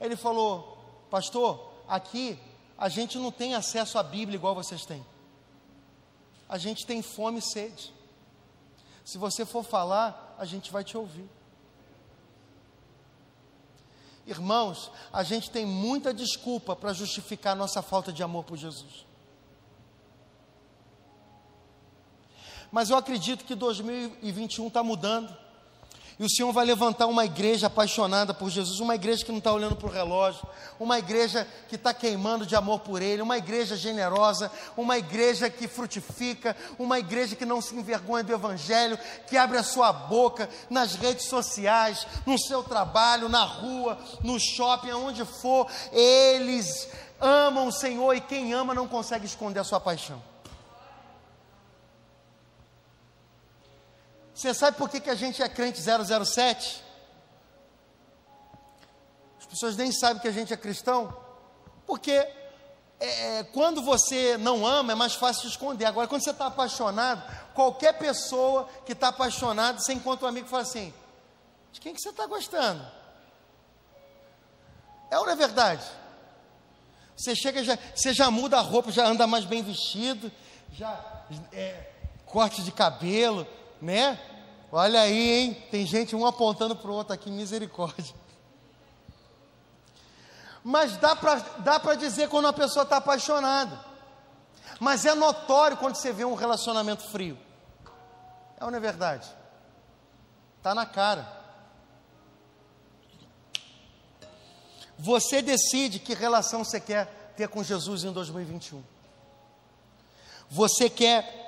Aí 0.00 0.06
ele 0.06 0.16
falou: 0.16 0.78
pastor, 1.10 1.72
aqui 1.88 2.38
a 2.76 2.88
gente 2.88 3.18
não 3.18 3.30
tem 3.30 3.54
acesso 3.54 3.98
à 3.98 4.02
Bíblia 4.02 4.36
igual 4.36 4.54
vocês 4.54 4.84
têm. 4.84 5.04
a 6.48 6.58
gente 6.58 6.84
tem 6.86 7.00
fome 7.00 7.38
e 7.38 7.42
sede. 7.42 7.92
Se 9.04 9.18
você 9.18 9.44
for 9.44 9.64
falar, 9.64 10.36
a 10.38 10.44
gente 10.44 10.70
vai 10.70 10.84
te 10.84 10.96
ouvir. 10.96 11.28
Irmãos, 14.26 14.90
a 15.12 15.22
gente 15.22 15.50
tem 15.50 15.66
muita 15.66 16.14
desculpa 16.14 16.76
para 16.76 16.92
justificar 16.92 17.56
nossa 17.56 17.82
falta 17.82 18.12
de 18.12 18.22
amor 18.22 18.44
por 18.44 18.56
Jesus. 18.56 19.04
Mas 22.70 22.88
eu 22.88 22.96
acredito 22.96 23.44
que 23.44 23.54
2021 23.54 24.68
está 24.68 24.82
mudando. 24.82 25.41
E 26.18 26.24
o 26.24 26.30
Senhor 26.30 26.52
vai 26.52 26.64
levantar 26.64 27.06
uma 27.06 27.24
igreja 27.24 27.66
apaixonada 27.66 28.34
por 28.34 28.50
Jesus, 28.50 28.80
uma 28.80 28.94
igreja 28.94 29.24
que 29.24 29.32
não 29.32 29.38
está 29.38 29.52
olhando 29.52 29.76
para 29.76 29.88
o 29.88 29.92
relógio, 29.92 30.46
uma 30.78 30.98
igreja 30.98 31.46
que 31.68 31.76
está 31.76 31.94
queimando 31.94 32.44
de 32.44 32.54
amor 32.54 32.80
por 32.80 33.00
Ele, 33.00 33.22
uma 33.22 33.38
igreja 33.38 33.76
generosa, 33.76 34.50
uma 34.76 34.98
igreja 34.98 35.48
que 35.48 35.66
frutifica, 35.66 36.56
uma 36.78 36.98
igreja 36.98 37.34
que 37.34 37.46
não 37.46 37.60
se 37.60 37.74
envergonha 37.74 38.22
do 38.22 38.32
Evangelho, 38.32 38.98
que 39.26 39.36
abre 39.36 39.58
a 39.58 39.62
sua 39.62 39.92
boca 39.92 40.48
nas 40.68 40.94
redes 40.94 41.26
sociais, 41.26 42.06
no 42.26 42.38
seu 42.38 42.62
trabalho, 42.62 43.28
na 43.28 43.44
rua, 43.44 43.98
no 44.22 44.38
shopping, 44.38 44.90
aonde 44.90 45.24
for. 45.24 45.66
Eles 45.92 46.88
amam 47.20 47.68
o 47.68 47.72
Senhor 47.72 48.14
e 48.14 48.20
quem 48.20 48.52
ama 48.52 48.74
não 48.74 48.86
consegue 48.86 49.26
esconder 49.26 49.60
a 49.60 49.64
sua 49.64 49.80
paixão. 49.80 50.31
Você 54.42 54.52
sabe 54.52 54.76
por 54.76 54.88
que, 54.88 54.98
que 54.98 55.08
a 55.08 55.14
gente 55.14 55.40
é 55.40 55.48
crente 55.48 55.80
007? 55.80 56.82
As 59.38 59.46
pessoas 59.46 59.76
nem 59.76 59.92
sabem 59.92 60.20
que 60.20 60.26
a 60.26 60.32
gente 60.32 60.52
é 60.52 60.56
cristão, 60.56 61.16
porque 61.86 62.10
é, 62.10 62.30
é, 63.38 63.44
quando 63.44 63.80
você 63.80 64.36
não 64.36 64.66
ama 64.66 64.90
é 64.90 64.94
mais 64.96 65.14
fácil 65.14 65.42
de 65.42 65.50
esconder. 65.50 65.84
Agora, 65.84 66.08
quando 66.08 66.24
você 66.24 66.32
está 66.32 66.46
apaixonado, 66.46 67.22
qualquer 67.54 67.92
pessoa 67.92 68.68
que 68.84 68.94
está 68.94 69.08
apaixonada, 69.08 69.78
você 69.78 69.92
encontra 69.92 70.26
um 70.26 70.28
amigo 70.28 70.48
e 70.48 70.50
fala 70.50 70.64
assim: 70.64 70.92
de 71.70 71.80
quem 71.80 71.94
que 71.94 72.00
você 72.00 72.08
está 72.08 72.26
gostando? 72.26 72.84
É 75.08 75.20
ou 75.20 75.24
não 75.24 75.34
é 75.34 75.36
verdade? 75.36 75.86
Você 77.16 77.36
chega, 77.36 77.62
já, 77.62 77.78
você 77.94 78.12
já 78.12 78.28
muda 78.28 78.58
a 78.58 78.60
roupa, 78.60 78.90
já 78.90 79.06
anda 79.06 79.24
mais 79.24 79.44
bem 79.44 79.62
vestido, 79.62 80.32
já 80.72 81.00
é, 81.52 81.92
corte 82.26 82.60
de 82.64 82.72
cabelo, 82.72 83.46
né? 83.80 84.18
Olha 84.74 85.02
aí, 85.02 85.30
hein? 85.30 85.66
Tem 85.70 85.84
gente 85.84 86.16
um 86.16 86.24
apontando 86.24 86.74
para 86.74 86.90
o 86.90 86.94
outro 86.94 87.12
aqui, 87.12 87.30
misericórdia. 87.30 88.14
Mas 90.64 90.96
dá 90.96 91.14
para 91.14 91.34
dá 91.58 91.94
dizer 91.94 92.30
quando 92.30 92.48
a 92.48 92.54
pessoa 92.54 92.84
está 92.84 92.96
apaixonada. 92.96 93.78
Mas 94.80 95.04
é 95.04 95.14
notório 95.14 95.76
quando 95.76 95.96
você 95.96 96.10
vê 96.10 96.24
um 96.24 96.34
relacionamento 96.34 97.02
frio. 97.10 97.38
É 98.58 98.64
ou 98.64 98.70
não 98.70 98.78
é 98.78 98.80
verdade? 98.80 99.28
Está 100.56 100.74
na 100.74 100.86
cara. 100.86 101.40
Você 104.96 105.42
decide 105.42 105.98
que 105.98 106.14
relação 106.14 106.64
você 106.64 106.80
quer 106.80 107.34
ter 107.36 107.46
com 107.48 107.62
Jesus 107.62 108.04
em 108.04 108.12
2021. 108.12 108.82
Você 110.48 110.88
quer 110.88 111.41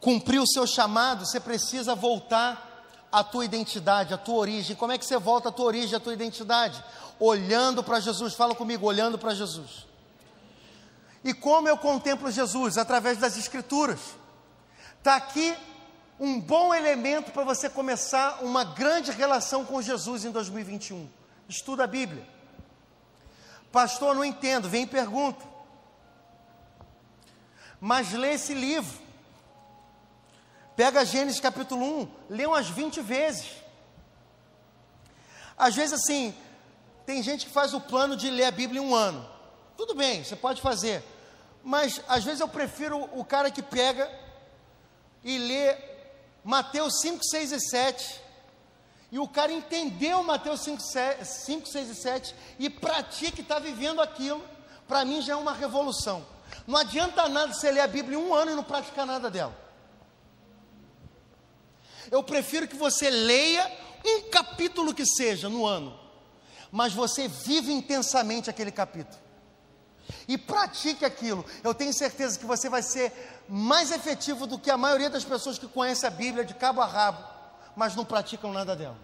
cumprir 0.00 0.40
o 0.40 0.46
seu 0.46 0.66
chamado, 0.66 1.26
você 1.26 1.40
precisa 1.40 1.94
voltar 1.94 2.68
à 3.10 3.24
tua 3.24 3.44
identidade, 3.44 4.14
à 4.14 4.18
tua 4.18 4.36
origem. 4.36 4.76
Como 4.76 4.92
é 4.92 4.98
que 4.98 5.04
você 5.04 5.18
volta 5.18 5.48
à 5.48 5.52
tua 5.52 5.66
origem, 5.66 5.96
à 5.96 6.00
tua 6.00 6.12
identidade? 6.12 6.82
Olhando 7.18 7.82
para 7.82 8.00
Jesus. 8.00 8.34
Fala 8.34 8.54
comigo, 8.54 8.86
olhando 8.86 9.18
para 9.18 9.34
Jesus. 9.34 9.86
E 11.24 11.34
como 11.34 11.68
eu 11.68 11.76
contemplo 11.76 12.30
Jesus? 12.30 12.78
Através 12.78 13.18
das 13.18 13.36
Escrituras. 13.36 14.00
Está 14.98 15.16
aqui 15.16 15.56
um 16.20 16.40
bom 16.40 16.74
elemento 16.74 17.30
para 17.30 17.44
você 17.44 17.68
começar 17.68 18.42
uma 18.42 18.64
grande 18.64 19.10
relação 19.10 19.64
com 19.64 19.80
Jesus 19.80 20.24
em 20.24 20.30
2021. 20.30 21.08
Estuda 21.48 21.84
a 21.84 21.86
Bíblia. 21.86 22.26
Pastor, 23.70 24.14
não 24.14 24.24
entendo, 24.24 24.68
vem 24.68 24.82
e 24.82 24.86
pergunta. 24.86 25.44
Mas 27.80 28.12
lê 28.12 28.32
esse 28.34 28.54
livro. 28.54 29.07
Pega 30.78 31.04
Gênesis 31.04 31.40
capítulo 31.40 31.84
1, 32.02 32.08
lê 32.30 32.46
umas 32.46 32.68
20 32.68 33.00
vezes. 33.00 33.48
Às 35.56 35.74
vezes, 35.74 35.94
assim, 35.94 36.32
tem 37.04 37.20
gente 37.20 37.46
que 37.46 37.52
faz 37.52 37.74
o 37.74 37.80
plano 37.80 38.16
de 38.16 38.30
ler 38.30 38.44
a 38.44 38.52
Bíblia 38.52 38.80
em 38.80 38.84
um 38.84 38.94
ano. 38.94 39.28
Tudo 39.76 39.92
bem, 39.96 40.22
você 40.22 40.36
pode 40.36 40.62
fazer. 40.62 41.02
Mas 41.64 42.00
às 42.06 42.22
vezes 42.22 42.38
eu 42.38 42.46
prefiro 42.46 43.10
o 43.12 43.24
cara 43.24 43.50
que 43.50 43.60
pega 43.60 44.08
e 45.24 45.36
lê 45.36 45.76
Mateus 46.44 47.00
5, 47.00 47.24
6 47.24 47.50
e 47.50 47.60
7. 47.60 48.20
E 49.10 49.18
o 49.18 49.26
cara 49.26 49.50
entendeu 49.50 50.22
Mateus 50.22 50.60
5, 50.60 50.80
5 51.24 51.66
6 51.66 51.90
e 51.90 51.94
7 51.96 52.34
e 52.56 52.70
pratica 52.70 53.40
e 53.40 53.42
está 53.42 53.58
vivendo 53.58 54.00
aquilo. 54.00 54.44
Para 54.86 55.04
mim 55.04 55.20
já 55.22 55.32
é 55.32 55.36
uma 55.36 55.54
revolução. 55.54 56.24
Não 56.68 56.78
adianta 56.78 57.28
nada 57.28 57.52
você 57.52 57.68
ler 57.68 57.80
a 57.80 57.88
Bíblia 57.88 58.16
em 58.16 58.22
um 58.22 58.32
ano 58.32 58.52
e 58.52 58.54
não 58.54 58.62
praticar 58.62 59.04
nada 59.04 59.28
dela. 59.28 59.66
Eu 62.10 62.22
prefiro 62.22 62.66
que 62.66 62.76
você 62.76 63.10
leia 63.10 63.70
um 64.04 64.30
capítulo 64.30 64.94
que 64.94 65.04
seja 65.04 65.48
no 65.48 65.66
ano, 65.66 65.98
mas 66.70 66.92
você 66.92 67.28
vive 67.28 67.72
intensamente 67.72 68.48
aquele 68.48 68.70
capítulo. 68.70 69.18
E 70.26 70.38
pratique 70.38 71.04
aquilo. 71.04 71.44
Eu 71.62 71.74
tenho 71.74 71.92
certeza 71.92 72.38
que 72.38 72.46
você 72.46 72.68
vai 72.68 72.82
ser 72.82 73.12
mais 73.48 73.90
efetivo 73.90 74.46
do 74.46 74.58
que 74.58 74.70
a 74.70 74.76
maioria 74.76 75.10
das 75.10 75.24
pessoas 75.24 75.58
que 75.58 75.68
conhecem 75.68 76.06
a 76.06 76.10
Bíblia 76.10 76.44
de 76.44 76.54
cabo 76.54 76.80
a 76.80 76.86
rabo, 76.86 77.22
mas 77.76 77.94
não 77.94 78.04
praticam 78.04 78.52
nada 78.52 78.74
dela. 78.74 78.96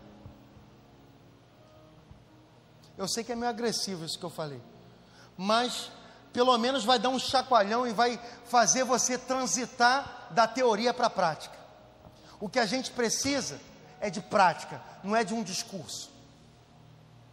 Eu 2.96 3.08
sei 3.08 3.24
que 3.24 3.32
é 3.32 3.36
meio 3.36 3.50
agressivo 3.50 4.04
isso 4.04 4.18
que 4.18 4.24
eu 4.24 4.30
falei, 4.30 4.62
mas 5.36 5.90
pelo 6.32 6.56
menos 6.58 6.84
vai 6.84 6.98
dar 6.98 7.08
um 7.08 7.18
chacoalhão 7.18 7.86
e 7.86 7.92
vai 7.92 8.20
fazer 8.44 8.84
você 8.84 9.18
transitar 9.18 10.28
da 10.30 10.46
teoria 10.46 10.94
para 10.94 11.06
a 11.06 11.10
prática. 11.10 11.63
O 12.44 12.48
que 12.50 12.58
a 12.58 12.66
gente 12.66 12.90
precisa 12.90 13.58
é 13.98 14.10
de 14.10 14.20
prática, 14.20 14.78
não 15.02 15.16
é 15.16 15.24
de 15.24 15.32
um 15.32 15.42
discurso. 15.42 16.10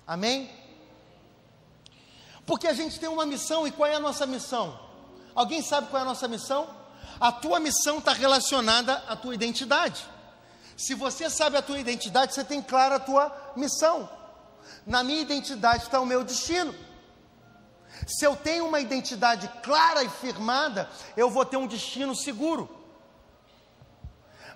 Amém? 0.07 0.49
Porque 2.45 2.65
a 2.65 2.71
gente 2.71 2.97
tem 2.97 3.09
uma 3.09 3.25
missão 3.25 3.67
e 3.67 3.71
qual 3.73 3.91
é 3.91 3.95
a 3.95 3.99
nossa 3.99 4.25
missão? 4.25 4.79
Alguém 5.35 5.61
sabe 5.61 5.89
qual 5.89 5.99
é 5.99 6.03
a 6.03 6.07
nossa 6.07 6.29
missão? 6.29 6.65
A 7.19 7.29
tua 7.29 7.59
missão 7.59 7.97
está 7.97 8.13
relacionada 8.13 9.03
à 9.09 9.17
tua 9.17 9.35
identidade. 9.35 10.01
Se 10.77 10.95
você 10.95 11.29
sabe 11.29 11.57
a 11.57 11.61
tua 11.61 11.77
identidade, 11.77 12.33
você 12.33 12.45
tem 12.45 12.61
clara 12.61 12.95
a 12.95 12.99
tua 13.01 13.53
missão. 13.57 14.09
Na 14.87 15.03
minha 15.03 15.19
identidade 15.19 15.83
está 15.83 15.99
o 15.99 16.05
meu 16.05 16.23
destino. 16.23 16.73
Se 18.07 18.25
eu 18.25 18.33
tenho 18.37 18.65
uma 18.65 18.79
identidade 18.79 19.51
clara 19.61 20.05
e 20.05 20.09
firmada, 20.09 20.89
eu 21.17 21.29
vou 21.29 21.43
ter 21.43 21.57
um 21.57 21.67
destino 21.67 22.15
seguro 22.15 22.80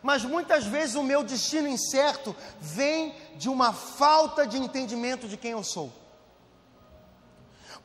mas 0.05 0.23
muitas 0.23 0.65
vezes 0.65 0.93
o 0.93 1.01
meu 1.01 1.23
destino 1.23 1.67
incerto 1.67 2.35
vem 2.61 3.15
de 3.37 3.49
uma 3.49 3.73
falta 3.73 4.45
de 4.45 4.55
entendimento 4.55 5.27
de 5.27 5.35
quem 5.35 5.53
eu 5.53 5.63
sou. 5.63 5.91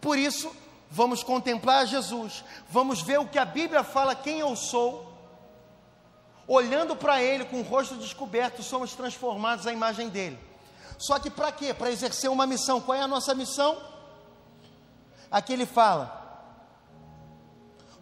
Por 0.03 0.19
isso, 0.19 0.55
vamos 0.91 1.23
contemplar 1.23 1.87
Jesus, 1.87 2.45
vamos 2.69 3.01
ver 3.01 3.19
o 3.19 3.27
que 3.27 3.39
a 3.39 3.47
Bíblia 3.47 3.83
fala 3.83 4.15
quem 4.15 4.39
eu 4.39 4.55
sou. 4.55 5.11
Olhando 6.47 6.95
para 6.95 7.23
Ele 7.23 7.47
com 7.47 7.61
o 7.61 7.65
rosto 7.65 7.97
descoberto, 7.97 8.63
somos 8.63 8.93
transformados 8.93 9.67
à 9.67 9.73
imagem 9.73 10.11
dele. 10.11 10.39
Só 10.99 11.19
que 11.19 11.31
para 11.31 11.51
quê? 11.51 11.73
Para 11.73 11.91
exercer 11.91 12.29
uma 12.29 12.47
missão. 12.47 12.83
Qual 12.83 12.99
é 12.99 13.01
a 13.01 13.09
nossa 13.09 13.35
missão? 13.35 13.81
Aqui 15.31 15.55
ele 15.55 15.65
fala: 15.65 16.20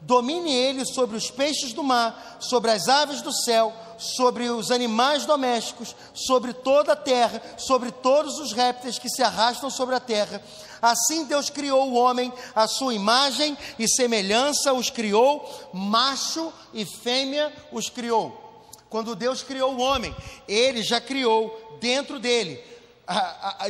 domine 0.03 0.53
ele 0.53 0.85
sobre 0.85 1.17
os 1.17 1.31
peixes 1.31 1.73
do 1.73 1.83
mar, 1.83 2.39
sobre 2.41 2.71
as 2.71 2.89
aves 2.89 3.21
do 3.21 3.33
céu, 3.33 3.73
sobre 3.99 4.49
os 4.49 4.71
animais 4.71 5.27
domésticos, 5.27 5.95
sobre 6.15 6.53
toda 6.53 6.93
a 6.93 6.97
terra, 6.97 7.43
sobre 7.57 7.91
todos 7.91 8.39
os 8.39 8.53
répteis 8.53 8.99
que 8.99 9.09
se 9.09 9.23
arrastam 9.23 9.69
sobre 9.69 9.95
a 9.95 10.01
terra. 10.01 10.43
Assim 10.81 11.25
Deus 11.25 11.51
criou 11.51 11.91
o 11.91 11.95
homem, 11.95 12.33
a 12.55 12.69
sua 12.69 12.95
imagem 12.95 13.59
e 13.79 13.89
semelhança 13.89 14.73
os 14.73 14.89
criou, 14.89 15.71
macho 15.73 16.53
e 16.73 16.85
fêmea 16.85 17.53
os 17.73 17.91
criou. 17.91 18.47
Quando 18.89 19.17
Deus 19.17 19.43
criou 19.43 19.75
o 19.75 19.81
homem, 19.81 20.15
ele 20.47 20.83
já 20.83 21.01
criou 21.01 21.79
dentro 21.81 22.19
dele, 22.19 22.63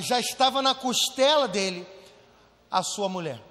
já 0.00 0.20
estava 0.20 0.60
na 0.60 0.74
costela 0.74 1.48
dele 1.48 1.86
a 2.70 2.82
sua 2.82 3.08
mulher 3.08 3.47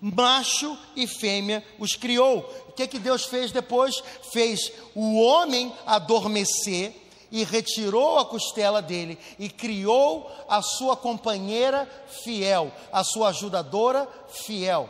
macho 0.00 0.76
e 0.94 1.06
fêmea 1.06 1.64
os 1.78 1.94
criou. 1.94 2.38
O 2.68 2.72
que, 2.72 2.86
que 2.86 2.98
Deus 2.98 3.24
fez 3.24 3.52
depois? 3.52 4.02
Fez 4.32 4.72
o 4.94 5.20
homem 5.20 5.72
adormecer 5.86 6.94
e 7.30 7.44
retirou 7.44 8.18
a 8.18 8.24
costela 8.24 8.80
dele 8.80 9.18
e 9.38 9.48
criou 9.48 10.30
a 10.48 10.62
sua 10.62 10.96
companheira 10.96 11.88
fiel, 12.22 12.72
a 12.92 13.02
sua 13.02 13.28
ajudadora 13.28 14.08
fiel. 14.28 14.88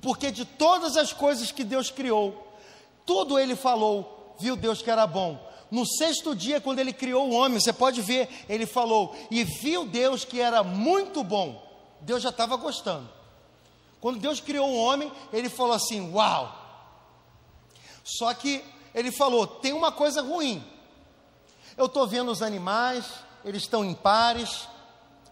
Porque 0.00 0.30
de 0.30 0.44
todas 0.44 0.96
as 0.96 1.12
coisas 1.12 1.52
que 1.52 1.62
Deus 1.62 1.90
criou, 1.90 2.54
tudo 3.04 3.38
ele 3.38 3.54
falou, 3.54 4.34
viu 4.40 4.56
Deus 4.56 4.82
que 4.82 4.90
era 4.90 5.06
bom. 5.06 5.38
No 5.70 5.86
sexto 5.86 6.34
dia, 6.34 6.60
quando 6.60 6.80
ele 6.80 6.92
criou 6.92 7.28
o 7.28 7.34
homem, 7.34 7.60
você 7.60 7.72
pode 7.72 8.02
ver, 8.02 8.28
ele 8.48 8.66
falou, 8.66 9.14
e 9.30 9.44
viu 9.44 9.84
Deus 9.84 10.24
que 10.24 10.40
era 10.40 10.64
muito 10.64 11.22
bom. 11.22 11.62
Deus 12.00 12.22
já 12.22 12.30
estava 12.30 12.56
gostando. 12.56 13.19
Quando 14.00 14.18
Deus 14.18 14.40
criou 14.40 14.68
o 14.68 14.76
homem, 14.76 15.12
ele 15.32 15.48
falou 15.48 15.74
assim: 15.74 16.12
Uau! 16.12 16.56
Só 18.02 18.32
que 18.34 18.64
ele 18.94 19.12
falou: 19.12 19.46
tem 19.46 19.72
uma 19.72 19.92
coisa 19.92 20.22
ruim. 20.22 20.64
Eu 21.76 21.86
estou 21.86 22.06
vendo 22.06 22.30
os 22.30 22.42
animais, 22.42 23.06
eles 23.44 23.62
estão 23.62 23.84
em 23.84 23.94
pares. 23.94 24.68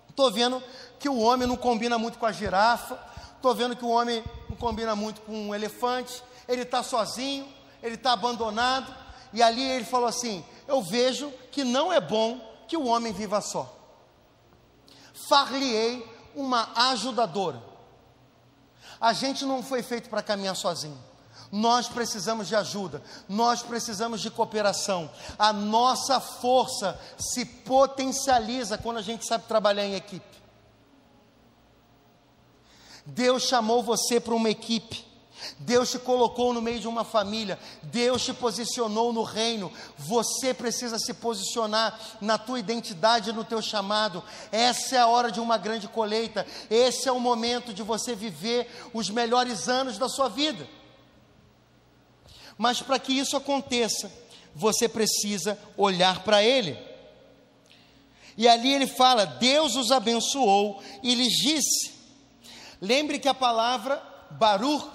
Estou 0.08 0.30
vendo 0.30 0.62
que 0.98 1.08
o 1.08 1.18
homem 1.18 1.46
não 1.46 1.56
combina 1.56 1.98
muito 1.98 2.18
com 2.18 2.26
a 2.26 2.32
girafa. 2.32 2.98
Estou 3.36 3.54
vendo 3.54 3.76
que 3.76 3.84
o 3.84 3.90
homem 3.90 4.22
não 4.48 4.56
combina 4.56 4.96
muito 4.96 5.20
com 5.22 5.48
um 5.48 5.54
elefante. 5.54 6.22
Ele 6.46 6.62
está 6.62 6.82
sozinho, 6.82 7.46
ele 7.82 7.94
está 7.94 8.12
abandonado. 8.12 8.94
E 9.32 9.42
ali 9.42 9.62
ele 9.62 9.84
falou 9.84 10.08
assim: 10.08 10.44
Eu 10.66 10.82
vejo 10.82 11.30
que 11.50 11.64
não 11.64 11.92
é 11.92 12.00
bom 12.00 12.40
que 12.66 12.76
o 12.76 12.86
homem 12.86 13.12
viva 13.12 13.40
só. 13.40 13.74
Far-lhe-ei 15.28 16.06
uma 16.34 16.70
ajudadora. 16.90 17.67
A 19.01 19.12
gente 19.12 19.44
não 19.44 19.62
foi 19.62 19.82
feito 19.82 20.09
para 20.09 20.22
caminhar 20.22 20.57
sozinho. 20.57 20.99
Nós 21.51 21.88
precisamos 21.88 22.46
de 22.46 22.55
ajuda, 22.55 23.03
nós 23.28 23.62
precisamos 23.62 24.20
de 24.20 24.30
cooperação. 24.30 25.11
A 25.38 25.53
nossa 25.53 26.20
força 26.20 26.99
se 27.18 27.44
potencializa 27.44 28.76
quando 28.76 28.99
a 28.99 29.03
gente 29.03 29.24
sabe 29.24 29.44
trabalhar 29.46 29.86
em 29.86 29.94
equipe. 29.94 30.38
Deus 33.07 33.44
chamou 33.44 33.82
você 33.82 34.20
para 34.20 34.34
uma 34.34 34.51
equipe. 34.51 35.07
Deus 35.59 35.91
te 35.91 35.99
colocou 35.99 36.53
no 36.53 36.61
meio 36.61 36.80
de 36.80 36.89
uma 36.89 37.05
família, 37.05 37.59
Deus 37.82 38.24
te 38.24 38.32
posicionou 38.32 39.12
no 39.12 39.22
reino. 39.22 39.72
Você 39.97 40.53
precisa 40.53 40.99
se 40.99 41.14
posicionar 41.14 41.99
na 42.20 42.39
tua 42.39 42.59
identidade, 42.59 43.32
no 43.32 43.45
teu 43.45 43.62
chamado. 43.62 44.22
Essa 44.51 44.97
é 44.97 44.99
a 44.99 45.07
hora 45.07 45.30
de 45.30 45.41
uma 45.41 45.59
grande 45.59 45.89
colheita. 45.89 46.47
Esse 46.70 47.09
é 47.09 47.12
o 47.12 47.20
momento 47.20 47.72
de 47.72 47.82
você 47.82 48.14
viver 48.14 48.70
os 48.93 49.11
melhores 49.11 49.68
anos 49.68 49.99
da 49.99 50.09
sua 50.09 50.28
vida. 50.28 50.68
Mas 52.57 52.82
para 52.82 52.99
que 52.99 53.12
isso 53.12 53.36
aconteça, 53.36 54.11
você 54.55 54.89
precisa 54.89 55.59
olhar 55.76 56.24
para 56.24 56.43
Ele. 56.43 56.76
E 58.36 58.49
ali 58.49 58.72
ele 58.72 58.86
fala: 58.86 59.24
Deus 59.24 59.76
os 59.76 59.91
abençoou 59.91 60.82
e 61.03 61.14
lhes 61.14 61.34
disse. 61.34 61.93
Lembre 62.80 63.18
que 63.18 63.28
a 63.28 63.34
palavra 63.34 64.03
Baruch, 64.30 64.86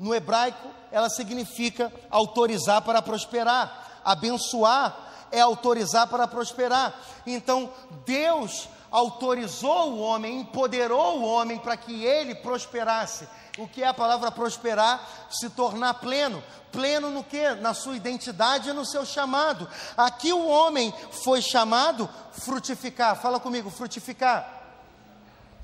no 0.00 0.14
hebraico, 0.14 0.66
ela 0.90 1.10
significa 1.10 1.92
autorizar 2.10 2.80
para 2.80 3.02
prosperar. 3.02 4.00
Abençoar 4.02 4.96
é 5.30 5.40
autorizar 5.40 6.06
para 6.08 6.26
prosperar. 6.26 6.98
Então, 7.26 7.70
Deus 8.06 8.66
autorizou 8.90 9.92
o 9.92 10.00
homem, 10.00 10.40
empoderou 10.40 11.18
o 11.18 11.24
homem 11.24 11.58
para 11.58 11.76
que 11.76 12.02
ele 12.02 12.34
prosperasse. 12.34 13.28
O 13.58 13.68
que 13.68 13.82
é 13.82 13.88
a 13.88 13.94
palavra 13.94 14.30
prosperar? 14.30 15.06
Se 15.30 15.50
tornar 15.50 15.94
pleno. 15.94 16.42
Pleno 16.72 17.10
no 17.10 17.22
que? 17.22 17.50
Na 17.56 17.74
sua 17.74 17.94
identidade 17.94 18.70
e 18.70 18.72
no 18.72 18.86
seu 18.86 19.04
chamado. 19.04 19.68
Aqui 19.98 20.32
o 20.32 20.46
homem 20.46 20.94
foi 21.10 21.42
chamado 21.42 22.08
frutificar. 22.32 23.20
Fala 23.20 23.38
comigo, 23.38 23.68
frutificar. 23.68 24.62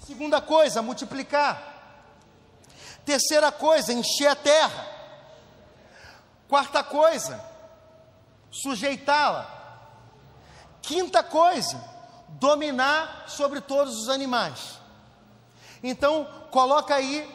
Segunda 0.07 0.43
coisa, 0.43 0.83
multiplicar. 0.83 1.76
Terceira 3.07 3.53
coisa, 3.53 3.93
encher 3.93 4.27
a 4.27 4.35
terra. 4.35 4.87
Quarta 6.49 6.83
coisa, 6.83 7.41
sujeitá-la. 8.51 9.49
Quinta 10.83 11.23
coisa, 11.23 11.83
dominar 12.31 13.29
sobre 13.29 13.61
todos 13.61 13.97
os 13.97 14.09
animais. 14.09 14.81
Então, 15.85 16.29
coloca 16.51 16.97
aí 16.97 17.33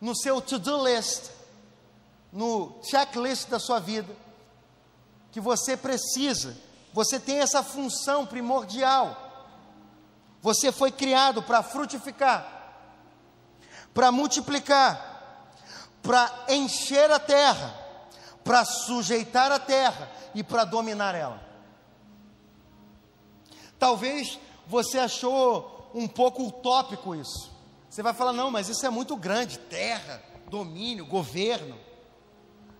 no 0.00 0.14
seu 0.14 0.40
to-do 0.40 0.86
list, 0.86 1.30
no 2.32 2.80
checklist 2.88 3.48
da 3.48 3.58
sua 3.58 3.80
vida, 3.80 4.14
que 5.32 5.40
você 5.40 5.76
precisa, 5.76 6.56
você 6.92 7.18
tem 7.18 7.40
essa 7.40 7.60
função 7.62 8.24
primordial. 8.24 9.24
Você 10.42 10.70
foi 10.70 10.92
criado 10.92 11.42
para 11.42 11.62
frutificar, 11.64 12.55
para 13.96 14.12
multiplicar, 14.12 15.54
para 16.02 16.30
encher 16.50 17.10
a 17.10 17.18
terra, 17.18 17.74
para 18.44 18.62
sujeitar 18.62 19.50
a 19.50 19.58
terra 19.58 20.12
e 20.34 20.44
para 20.44 20.66
dominar 20.66 21.14
ela. 21.14 21.40
Talvez 23.78 24.38
você 24.66 24.98
achou 24.98 25.90
um 25.94 26.06
pouco 26.06 26.46
utópico 26.46 27.14
isso. 27.14 27.50
Você 27.88 28.02
vai 28.02 28.12
falar, 28.12 28.34
não, 28.34 28.50
mas 28.50 28.68
isso 28.68 28.84
é 28.84 28.90
muito 28.90 29.16
grande: 29.16 29.58
terra, 29.58 30.22
domínio, 30.50 31.06
governo. 31.06 31.78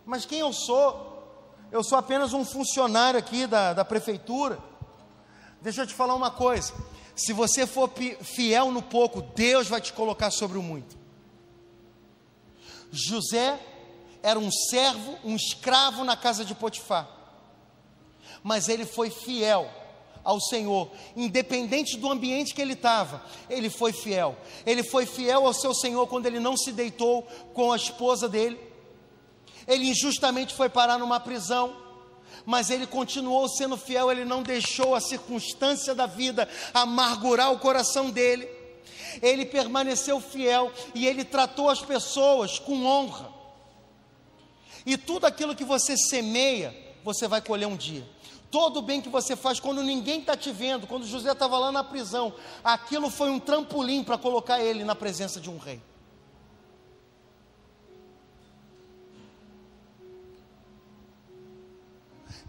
Mas 0.05 0.27
quem 0.27 0.41
eu 0.41 0.53
sou? 0.53 1.15
Eu 1.73 1.83
sou 1.83 1.97
apenas 1.97 2.35
um 2.35 2.45
funcionário 2.45 3.19
aqui 3.19 3.47
da, 3.47 3.73
da 3.73 3.87
prefeitura. 3.87 4.59
Deixa 5.63 5.81
eu 5.81 5.87
te 5.87 5.95
falar 5.95 6.15
uma 6.15 6.31
coisa: 6.31 6.75
se 7.15 7.33
você 7.33 7.67
for 7.67 7.91
fiel 8.21 8.71
no 8.71 8.83
pouco, 8.83 9.23
Deus 9.23 9.67
vai 9.67 9.81
te 9.81 9.95
colocar 9.95 10.31
sobre 10.31 10.59
o 10.59 10.63
muito. 10.63 11.06
José 12.97 13.59
era 14.23 14.39
um 14.39 14.51
servo, 14.51 15.17
um 15.25 15.37
escravo 15.37 16.03
na 16.05 16.17
casa 16.17 16.45
de 16.45 16.55
Potifar, 16.55 17.09
mas 18.43 18.69
ele 18.69 18.85
foi 18.85 19.11
fiel 19.11 19.71
ao 20.25 20.41
Senhor, 20.41 20.91
independente 21.15 21.97
do 21.97 22.11
ambiente 22.11 22.53
que 22.53 22.61
ele 22.61 22.73
estava, 22.73 23.23
ele 23.49 23.71
foi 23.71 23.93
fiel. 23.93 24.37
Ele 24.67 24.83
foi 24.83 25.07
fiel 25.07 25.47
ao 25.47 25.55
seu 25.55 25.73
Senhor 25.73 26.05
quando 26.09 26.27
ele 26.27 26.41
não 26.41 26.57
se 26.57 26.73
deitou 26.73 27.23
com 27.55 27.71
a 27.71 27.77
esposa 27.77 28.29
dele. 28.29 28.59
Ele 29.69 29.89
injustamente 29.89 30.53
foi 30.53 30.69
parar 30.69 30.99
numa 30.99 31.21
prisão, 31.21 31.77
mas 32.45 32.71
ele 32.71 32.89
continuou 32.89 33.49
sendo 33.49 33.77
fiel, 33.77 34.11
ele 34.11 34.25
não 34.25 34.43
deixou 34.43 34.97
a 34.97 35.01
circunstância 35.01 35.95
da 35.95 36.07
vida 36.07 36.49
amargurar 36.75 37.53
o 37.53 37.61
coração 37.61 38.11
dele. 38.11 38.56
Ele 39.23 39.45
permaneceu 39.45 40.21
fiel 40.21 40.73
e 40.95 41.07
ele 41.07 41.25
tratou 41.25 41.69
as 41.69 41.81
pessoas 41.81 42.59
com 42.59 42.85
honra. 42.85 43.31
E 44.85 44.97
tudo 44.97 45.27
aquilo 45.27 45.55
que 45.55 45.65
você 45.65 45.97
semeia, 45.97 46.75
você 47.03 47.27
vai 47.27 47.41
colher 47.41 47.67
um 47.67 47.77
dia. 47.77 48.07
Todo 48.51 48.79
o 48.79 48.83
bem 48.83 49.01
que 49.01 49.09
você 49.09 49.35
faz 49.35 49.59
quando 49.59 49.83
ninguém 49.83 50.21
está 50.21 50.37
te 50.37 50.53
vendo, 50.53 50.87
quando 50.87 51.07
José 51.07 51.33
estava 51.33 51.59
lá 51.59 51.73
na 51.73 51.83
prisão, 51.83 52.33
aquilo 52.63 53.11
foi 53.11 53.31
um 53.31 53.41
trampolim 53.41 54.05
para 54.05 54.17
colocar 54.17 54.61
ele 54.61 54.85
na 54.85 54.95
presença 54.95 55.41
de 55.41 55.51
um 55.51 55.59
rei. 55.59 55.83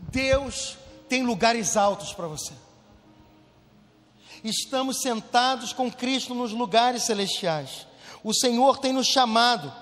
Deus 0.09 0.77
tem 1.09 1.23
lugares 1.23 1.75
altos 1.75 2.13
para 2.13 2.27
você. 2.27 2.53
Estamos 4.43 5.01
sentados 5.01 5.73
com 5.73 5.91
Cristo 5.91 6.33
nos 6.33 6.51
lugares 6.51 7.03
celestiais. 7.03 7.87
O 8.23 8.33
Senhor 8.33 8.77
tem 8.77 8.93
nos 8.93 9.07
chamado 9.07 9.73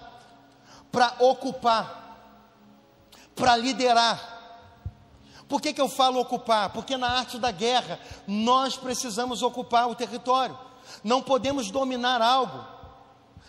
para 0.91 1.15
ocupar, 1.19 2.19
para 3.35 3.55
liderar 3.57 4.35
por 5.47 5.61
que, 5.61 5.73
que 5.73 5.81
eu 5.81 5.87
falo 5.87 6.19
ocupar? 6.19 6.71
Porque 6.71 6.97
na 6.97 7.07
arte 7.07 7.37
da 7.37 7.51
guerra 7.51 7.99
nós 8.27 8.75
precisamos 8.75 9.43
ocupar 9.43 9.89
o 9.89 9.95
território. 9.95 10.57
Não 11.03 11.21
podemos 11.21 11.69
dominar 11.69 12.21
algo 12.21 12.65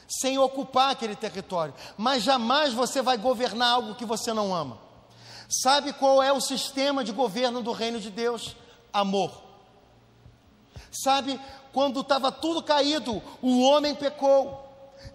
sem 0.06 0.38
ocupar 0.38 0.90
aquele 0.90 1.16
território. 1.16 1.74
Mas 1.96 2.22
jamais 2.22 2.72
você 2.72 3.00
vai 3.00 3.16
governar 3.16 3.72
algo 3.72 3.94
que 3.94 4.04
você 4.04 4.32
não 4.32 4.54
ama. 4.54 4.78
Sabe 5.48 5.92
qual 5.92 6.22
é 6.22 6.32
o 6.32 6.40
sistema 6.40 7.02
de 7.02 7.12
governo 7.12 7.62
do 7.62 7.72
reino 7.72 7.98
de 7.98 8.10
Deus? 8.10 8.56
Amor. 8.92 9.45
Sabe, 11.02 11.40
quando 11.72 12.00
estava 12.00 12.32
tudo 12.32 12.62
caído, 12.62 13.22
o 13.42 13.60
homem 13.62 13.94
pecou. 13.94 14.64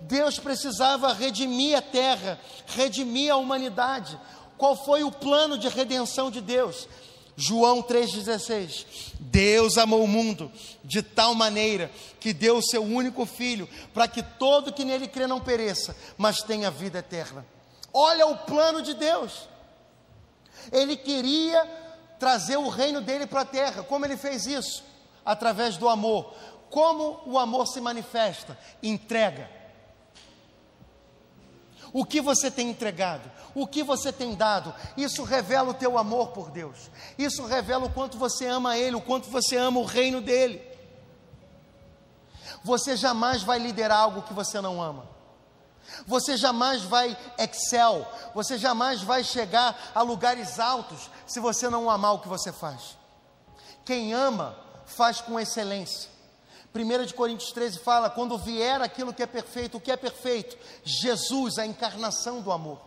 Deus 0.01 0.39
precisava 0.39 1.13
redimir 1.13 1.77
a 1.77 1.81
terra, 1.81 2.39
redimir 2.67 3.31
a 3.31 3.37
humanidade. 3.37 4.19
Qual 4.57 4.75
foi 4.75 5.03
o 5.03 5.11
plano 5.11 5.57
de 5.57 5.67
redenção 5.67 6.29
de 6.29 6.39
Deus? 6.39 6.87
João 7.35 7.81
3,16: 7.81 8.85
Deus 9.19 9.77
amou 9.77 10.03
o 10.03 10.07
mundo 10.07 10.51
de 10.83 11.01
tal 11.01 11.33
maneira 11.33 11.89
que 12.19 12.33
deu 12.33 12.57
o 12.57 12.63
seu 12.63 12.83
único 12.83 13.25
filho, 13.25 13.67
para 13.93 14.07
que 14.07 14.21
todo 14.21 14.73
que 14.73 14.85
nele 14.85 15.07
crê 15.07 15.25
não 15.25 15.39
pereça, 15.39 15.95
mas 16.17 16.43
tenha 16.43 16.69
vida 16.69 16.99
eterna. 16.99 17.45
Olha 17.93 18.27
o 18.27 18.37
plano 18.37 18.81
de 18.81 18.93
Deus. 18.93 19.49
Ele 20.71 20.95
queria 20.95 21.65
trazer 22.19 22.57
o 22.57 22.69
reino 22.69 23.01
dele 23.01 23.25
para 23.25 23.41
a 23.41 23.45
terra. 23.45 23.81
Como 23.83 24.05
ele 24.05 24.15
fez 24.15 24.45
isso? 24.45 24.83
Através 25.25 25.77
do 25.77 25.87
amor. 25.87 26.33
Como 26.69 27.21
o 27.25 27.37
amor 27.37 27.67
se 27.67 27.81
manifesta? 27.81 28.57
Entrega. 28.81 29.49
O 31.93 32.05
que 32.05 32.21
você 32.21 32.49
tem 32.49 32.69
entregado? 32.69 33.29
O 33.53 33.67
que 33.67 33.83
você 33.83 34.13
tem 34.13 34.33
dado? 34.33 34.73
Isso 34.95 35.23
revela 35.23 35.71
o 35.71 35.73
teu 35.73 35.97
amor 35.97 36.29
por 36.29 36.49
Deus. 36.49 36.89
Isso 37.17 37.45
revela 37.45 37.85
o 37.85 37.91
quanto 37.91 38.17
você 38.17 38.45
ama 38.47 38.77
Ele, 38.77 38.95
o 38.95 39.01
quanto 39.01 39.29
você 39.29 39.57
ama 39.57 39.79
o 39.79 39.85
reino 39.85 40.21
dele. 40.21 40.65
Você 42.63 42.95
jamais 42.95 43.43
vai 43.43 43.59
liderar 43.59 43.99
algo 43.99 44.21
que 44.21 44.33
você 44.33 44.61
não 44.61 44.81
ama. 44.81 45.09
Você 46.05 46.37
jamais 46.37 46.83
vai 46.83 47.17
excel, 47.37 48.07
você 48.33 48.57
jamais 48.57 49.01
vai 49.01 49.23
chegar 49.23 49.91
a 49.93 50.01
lugares 50.01 50.59
altos 50.59 51.09
se 51.25 51.39
você 51.39 51.69
não 51.69 51.89
amar 51.89 52.13
o 52.13 52.19
que 52.19 52.29
você 52.29 52.51
faz. 52.53 52.97
Quem 53.83 54.13
ama, 54.13 54.55
faz 54.91 55.21
com 55.21 55.39
excelência. 55.39 56.09
1 56.73 57.05
de 57.05 57.13
Coríntios 57.13 57.51
13 57.51 57.79
fala: 57.79 58.09
quando 58.09 58.37
vier 58.37 58.81
aquilo 58.81 59.13
que 59.13 59.23
é 59.23 59.27
perfeito, 59.27 59.77
o 59.77 59.81
que 59.81 59.91
é 59.91 59.97
perfeito? 59.97 60.57
Jesus, 60.83 61.57
a 61.57 61.65
encarnação 61.65 62.41
do 62.41 62.51
amor, 62.51 62.79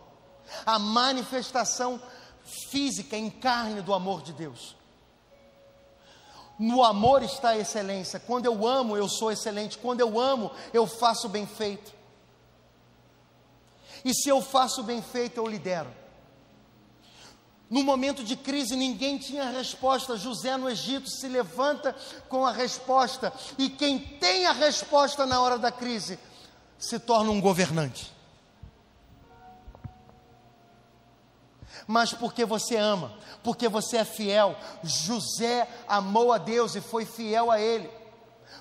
a 0.65 0.79
manifestação 0.79 2.01
física 2.69 3.15
em 3.15 3.29
carne 3.29 3.81
do 3.81 3.93
amor 3.93 4.21
de 4.21 4.33
Deus. 4.33 4.75
No 6.57 6.83
amor 6.83 7.21
está 7.21 7.49
a 7.49 7.57
excelência. 7.57 8.19
Quando 8.19 8.45
eu 8.45 8.65
amo, 8.65 8.95
eu 8.95 9.09
sou 9.09 9.31
excelente. 9.31 9.77
Quando 9.77 9.99
eu 9.99 10.19
amo, 10.19 10.51
eu 10.73 10.87
faço 10.87 11.27
bem 11.27 11.45
feito. 11.45 11.93
E 14.05 14.13
se 14.13 14.29
eu 14.29 14.41
faço 14.41 14.81
bem 14.83 15.01
feito, 15.01 15.37
eu 15.37 15.47
lidero. 15.47 16.04
No 17.69 17.83
momento 17.83 18.23
de 18.23 18.35
crise, 18.35 18.75
ninguém 18.75 19.17
tinha 19.17 19.49
resposta. 19.49 20.17
José 20.17 20.55
no 20.55 20.69
Egito 20.69 21.09
se 21.09 21.27
levanta 21.27 21.95
com 22.29 22.45
a 22.45 22.51
resposta. 22.51 23.33
E 23.57 23.69
quem 23.69 23.97
tem 23.97 24.45
a 24.45 24.51
resposta 24.51 25.25
na 25.25 25.41
hora 25.41 25.57
da 25.57 25.71
crise 25.71 26.19
se 26.77 26.99
torna 26.99 27.31
um 27.31 27.41
governante. 27.41 28.13
Mas 31.87 32.13
porque 32.13 32.45
você 32.45 32.77
ama, 32.77 33.13
porque 33.43 33.67
você 33.67 33.97
é 33.97 34.05
fiel. 34.05 34.55
José 34.83 35.67
amou 35.87 36.31
a 36.31 36.37
Deus 36.37 36.75
e 36.75 36.81
foi 36.81 37.05
fiel 37.05 37.51
a 37.51 37.59
Ele. 37.59 37.89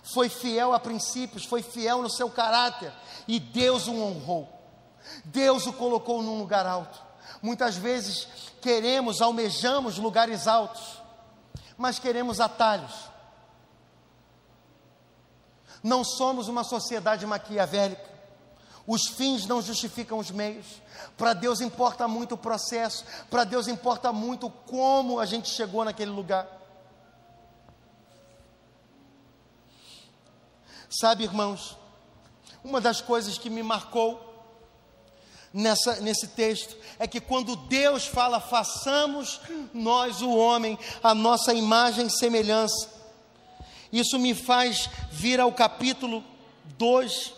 Foi 0.02 0.28
fiel 0.28 0.72
a 0.72 0.80
princípios, 0.80 1.44
foi 1.44 1.62
fiel 1.62 2.02
no 2.02 2.10
seu 2.10 2.28
caráter. 2.30 2.92
E 3.28 3.38
Deus 3.38 3.86
o 3.86 3.94
honrou. 3.94 4.48
Deus 5.24 5.66
o 5.66 5.72
colocou 5.72 6.22
num 6.22 6.38
lugar 6.38 6.66
alto. 6.66 7.02
Muitas 7.42 7.76
vezes 7.76 8.26
queremos, 8.60 9.20
almejamos 9.20 9.98
lugares 9.98 10.46
altos, 10.46 11.02
mas 11.76 11.98
queremos 11.98 12.40
atalhos. 12.40 12.92
Não 15.82 16.02
somos 16.02 16.48
uma 16.48 16.64
sociedade 16.64 17.26
maquiavélica. 17.26 18.14
Os 18.86 19.06
fins 19.06 19.46
não 19.46 19.62
justificam 19.62 20.18
os 20.18 20.30
meios. 20.30 20.66
Para 21.16 21.32
Deus 21.32 21.60
importa 21.60 22.08
muito 22.08 22.34
o 22.34 22.38
processo. 22.38 23.04
Para 23.30 23.44
Deus 23.44 23.68
importa 23.68 24.12
muito 24.12 24.48
como 24.48 25.18
a 25.18 25.26
gente 25.26 25.48
chegou 25.48 25.84
naquele 25.84 26.10
lugar. 26.10 26.46
Sabe, 30.88 31.24
irmãos, 31.24 31.76
uma 32.62 32.80
das 32.80 33.00
coisas 33.00 33.36
que 33.36 33.50
me 33.50 33.62
marcou 33.62 34.33
nessa, 35.54 36.00
nesse 36.00 36.26
texto 36.26 36.76
é 36.98 37.06
que 37.06 37.20
quando 37.20 37.54
Deus 37.54 38.04
fala, 38.04 38.40
façamos 38.40 39.40
nós 39.72 40.20
o 40.20 40.36
homem, 40.36 40.76
a 41.00 41.14
nossa 41.14 41.54
imagem 41.54 42.06
e 42.06 42.10
semelhança, 42.10 42.92
isso 43.92 44.18
me 44.18 44.34
faz 44.34 44.90
vir 45.12 45.38
ao 45.38 45.52
capítulo 45.52 46.24
2, 46.76 47.32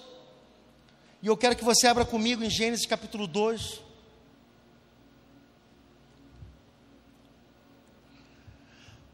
e 1.23 1.27
eu 1.27 1.37
quero 1.37 1.55
que 1.55 1.65
você 1.65 1.87
abra 1.87 2.05
comigo 2.05 2.43
em 2.43 2.49
Gênesis 2.49 2.87
capítulo 2.87 3.27
2. 3.27 3.83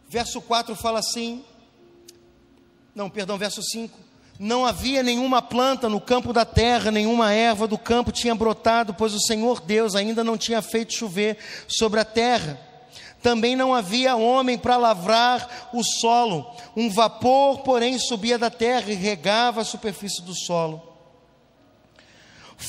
Verso 0.08 0.42
4 0.42 0.76
fala 0.76 0.98
assim, 0.98 1.42
não, 2.94 3.08
perdão, 3.08 3.38
verso 3.38 3.62
5. 3.62 4.01
Não 4.42 4.66
havia 4.66 5.04
nenhuma 5.04 5.40
planta 5.40 5.88
no 5.88 6.00
campo 6.00 6.32
da 6.32 6.44
terra, 6.44 6.90
nenhuma 6.90 7.32
erva 7.32 7.68
do 7.68 7.78
campo 7.78 8.10
tinha 8.10 8.34
brotado, 8.34 8.92
pois 8.92 9.14
o 9.14 9.20
Senhor 9.20 9.60
Deus 9.60 9.94
ainda 9.94 10.24
não 10.24 10.36
tinha 10.36 10.60
feito 10.60 10.94
chover 10.94 11.38
sobre 11.68 12.00
a 12.00 12.04
terra. 12.04 12.58
Também 13.22 13.54
não 13.54 13.72
havia 13.72 14.16
homem 14.16 14.58
para 14.58 14.76
lavrar 14.76 15.70
o 15.72 15.84
solo. 15.84 16.44
Um 16.76 16.90
vapor, 16.90 17.60
porém, 17.60 17.96
subia 18.00 18.36
da 18.36 18.50
terra 18.50 18.90
e 18.90 18.96
regava 18.96 19.60
a 19.60 19.64
superfície 19.64 20.20
do 20.22 20.34
solo. 20.34 20.91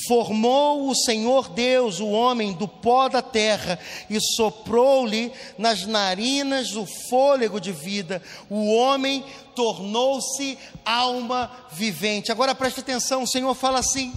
Formou 0.08 0.88
o 0.88 0.94
Senhor 0.94 1.48
Deus 1.50 2.00
o 2.00 2.08
homem 2.08 2.52
do 2.52 2.66
pó 2.66 3.08
da 3.08 3.22
terra 3.22 3.78
e 4.10 4.18
soprou-lhe 4.20 5.32
nas 5.56 5.86
narinas 5.86 6.74
o 6.74 6.84
fôlego 7.08 7.60
de 7.60 7.70
vida. 7.70 8.20
O 8.50 8.74
homem 8.74 9.24
tornou-se 9.54 10.58
alma 10.84 11.68
vivente. 11.70 12.32
Agora 12.32 12.54
preste 12.56 12.80
atenção: 12.80 13.22
o 13.22 13.28
Senhor 13.28 13.54
fala 13.54 13.78
assim. 13.78 14.12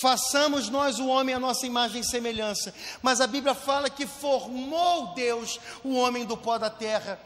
Façamos 0.00 0.68
nós 0.68 0.98
o 0.98 1.06
homem 1.06 1.34
a 1.34 1.40
nossa 1.40 1.64
imagem 1.64 2.00
e 2.00 2.04
semelhança. 2.04 2.74
Mas 3.00 3.20
a 3.20 3.26
Bíblia 3.26 3.54
fala 3.54 3.88
que 3.88 4.06
formou 4.06 5.14
Deus 5.14 5.60
o 5.84 5.94
homem 5.94 6.24
do 6.24 6.36
pó 6.36 6.58
da 6.58 6.68
terra. 6.68 7.20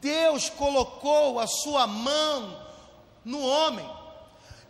Deus 0.00 0.48
colocou 0.48 1.38
a 1.38 1.46
sua 1.46 1.86
mão 1.86 2.58
no 3.22 3.40
homem. 3.46 3.99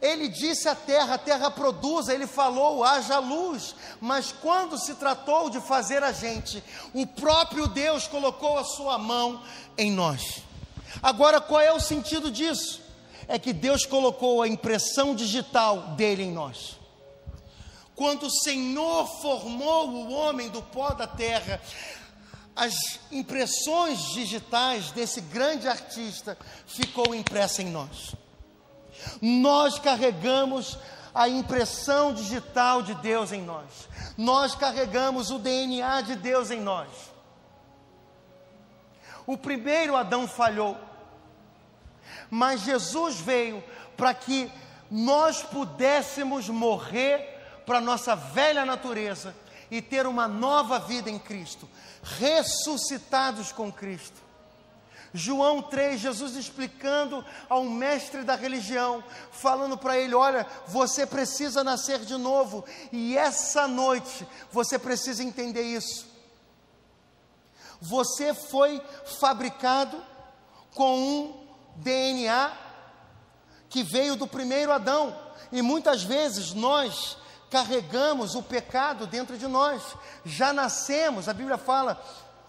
Ele 0.01 0.29
disse 0.29 0.69
à 0.69 0.75
terra: 0.75 1.15
a 1.15 1.19
terra 1.19 1.51
produza, 1.51 2.15
ele 2.15 2.27
falou: 2.27 2.83
haja 2.83 3.19
luz. 3.19 3.75
Mas 4.01 4.33
quando 4.33 4.79
se 4.79 4.95
tratou 4.95 5.51
de 5.51 5.61
fazer 5.61 6.03
a 6.03 6.13
gente, 6.13 6.63
o 6.95 7.07
próprio 7.07 7.67
Deus 7.67 8.07
colocou 8.07 8.59
a 8.59 8.65
sua 8.65 8.99
mão 8.99 9.43
em 9.77 9.91
nós. 9.91 10.43
Agora, 11.03 11.41
qual 11.41 11.61
é 11.61 11.73
o 11.73 11.81
sentido 11.81 12.31
disso? 12.31 12.81
É 13.29 13.39
que 13.39 13.53
Deus 13.53 13.87
colocou 13.87 14.43
a 14.43 14.49
impressão 14.49 15.15
digital 15.15 15.95
dele 15.97 16.25
em 16.25 16.33
nós. 16.33 16.79
Quando 17.95 18.25
o 18.25 18.31
Senhor 18.31 19.07
formou 19.21 19.89
o 19.89 20.13
homem 20.13 20.49
do 20.49 20.63
pó 20.63 20.91
da 20.95 21.07
terra, 21.07 21.61
as 22.57 22.99
impressões 23.13 24.01
digitais 24.13 24.91
desse 24.93 25.21
grande 25.21 25.69
artista 25.69 26.37
ficou 26.67 27.15
impressa 27.15 27.63
em 27.63 27.71
nós. 27.71 28.15
Nós 29.21 29.79
carregamos 29.79 30.79
a 31.15 31.29
impressão 31.29 32.15
digital 32.15 32.83
de 32.83 32.95
Deus 32.95 33.33
em 33.33 33.43
nós. 33.43 33.89
Nós 34.17 34.55
carregamos 34.55 35.31
o 35.31 35.39
DNA 35.39 36.03
de 36.03 36.17
Deus 36.17 36.51
em 36.51 36.61
nós. 36.61 36.89
O 39.27 39.37
primeiro 39.37 39.97
Adão 39.97 40.27
falhou, 40.27 40.77
mas 42.31 42.63
Jesus 42.63 43.21
veio 43.21 43.63
para 43.97 44.15
que 44.15 44.51
nós 44.91 45.43
pudéssemos 45.43 46.49
morrer 46.49 47.63
para 47.65 47.81
nossa 47.81 48.17
velha 48.17 48.65
natureza 48.65 49.35
e 49.71 49.81
ter 49.81 50.07
uma 50.07 50.27
nova 50.27 50.81
vida 50.81 51.09
em 51.09 51.19
Cristo, 51.19 51.69
ressuscitados 52.03 53.53
com 53.53 53.71
Cristo. 53.71 54.30
João 55.13 55.61
3, 55.61 56.01
Jesus 56.01 56.37
explicando 56.37 57.25
ao 57.49 57.65
mestre 57.65 58.23
da 58.23 58.37
religião, 58.37 59.03
falando 59.33 59.77
para 59.77 59.99
ele: 59.99 60.15
Olha, 60.15 60.47
você 60.69 61.05
precisa 61.05 61.65
nascer 61.65 62.01
de 62.01 62.17
novo, 62.17 62.65
e 62.93 63.17
essa 63.17 63.67
noite 63.67 64.27
você 64.53 64.79
precisa 64.79 65.23
entender 65.23 65.63
isso. 65.63 66.07
Você 67.81 68.35
foi 68.35 68.81
fabricado 69.19 70.01
com 70.75 70.97
um 70.99 71.47
DNA 71.77 72.53
que 73.69 73.83
veio 73.83 74.15
do 74.15 74.27
primeiro 74.27 74.73
Adão, 74.73 75.17
e 75.51 75.61
muitas 75.63 76.03
vezes 76.03 76.53
nós 76.53 77.17
carregamos 77.51 78.37
o 78.37 78.43
pecado 78.43 79.09
dentro 79.09 79.37
de 79.37 79.49
nós, 79.49 79.83
já 80.25 80.53
nascemos, 80.53 81.29
a 81.29 81.35
Bíblia 81.35 81.59
fala, 81.59 82.01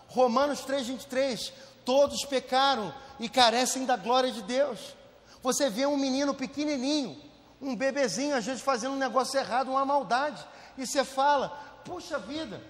Romanos 0.07 0.62
3, 0.62 0.88
23 0.88 1.53
Todos 1.84 2.25
pecaram 2.25 2.93
e 3.19 3.27
carecem 3.29 3.86
da 3.86 3.95
glória 3.95 4.32
de 4.32 4.41
Deus. 4.41 4.95
Você 5.41 5.69
vê 5.69 5.86
um 5.86 5.97
menino 5.97 6.34
pequenininho, 6.34 7.19
um 7.61 7.75
bebezinho, 7.75 8.36
às 8.36 8.45
vezes 8.45 8.61
fazendo 8.61 8.93
um 8.93 8.97
negócio 8.97 9.39
errado, 9.39 9.71
uma 9.71 9.86
maldade, 9.86 10.45
e 10.77 10.86
você 10.86 11.03
fala: 11.03 11.49
puxa 11.84 12.19
vida, 12.19 12.61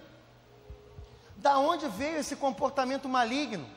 da 1.36 1.58
onde 1.58 1.88
veio 1.88 2.18
esse 2.18 2.36
comportamento 2.36 3.08
maligno? 3.08 3.68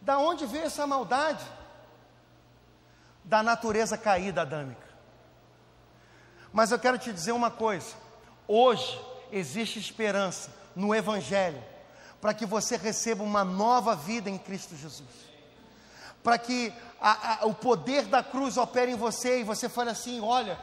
Da 0.00 0.18
onde 0.18 0.46
veio 0.46 0.66
essa 0.66 0.86
maldade? 0.86 1.44
Da 3.24 3.42
natureza 3.42 3.98
caída 3.98 4.42
adâmica. 4.42 4.88
Mas 6.52 6.70
eu 6.70 6.78
quero 6.78 6.98
te 6.98 7.12
dizer 7.12 7.32
uma 7.32 7.50
coisa: 7.50 7.94
hoje 8.46 8.98
existe 9.30 9.78
esperança 9.78 10.50
no 10.74 10.94
Evangelho 10.94 11.62
para 12.20 12.34
que 12.34 12.44
você 12.44 12.76
receba 12.76 13.22
uma 13.22 13.44
nova 13.44 13.94
vida 13.94 14.28
em 14.28 14.38
Cristo 14.38 14.76
Jesus. 14.76 15.28
Para 16.22 16.38
que 16.38 16.72
a, 17.00 17.42
a, 17.42 17.46
o 17.46 17.54
poder 17.54 18.06
da 18.06 18.22
cruz 18.22 18.56
opere 18.56 18.92
em 18.92 18.96
você 18.96 19.40
e 19.40 19.44
você 19.44 19.68
fale 19.68 19.90
assim: 19.90 20.20
olha, 20.20 20.58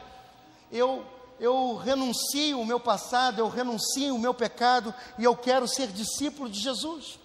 eu 0.70 1.04
eu 1.38 1.76
renuncio 1.76 2.60
o 2.60 2.64
meu 2.64 2.80
passado, 2.80 3.38
eu 3.38 3.48
renuncio 3.48 4.14
o 4.14 4.18
meu 4.18 4.32
pecado 4.32 4.94
e 5.18 5.24
eu 5.24 5.36
quero 5.36 5.68
ser 5.68 5.88
discípulo 5.88 6.48
de 6.48 6.58
Jesus. 6.60 7.18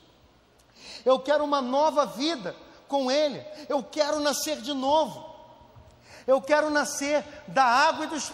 Eu 1.05 1.19
quero 1.19 1.43
uma 1.43 1.61
nova 1.61 2.05
vida 2.05 2.55
com 2.87 3.09
Ele. 3.09 3.43
Eu 3.69 3.81
quero 3.83 4.19
nascer 4.19 4.61
de 4.61 4.73
novo. 4.73 5.31
Eu 6.27 6.41
quero 6.41 6.69
nascer 6.69 7.25
da 7.47 7.63
água 7.63 8.05
e 8.05 8.07
do 8.07 8.15
Espírito. 8.15 8.29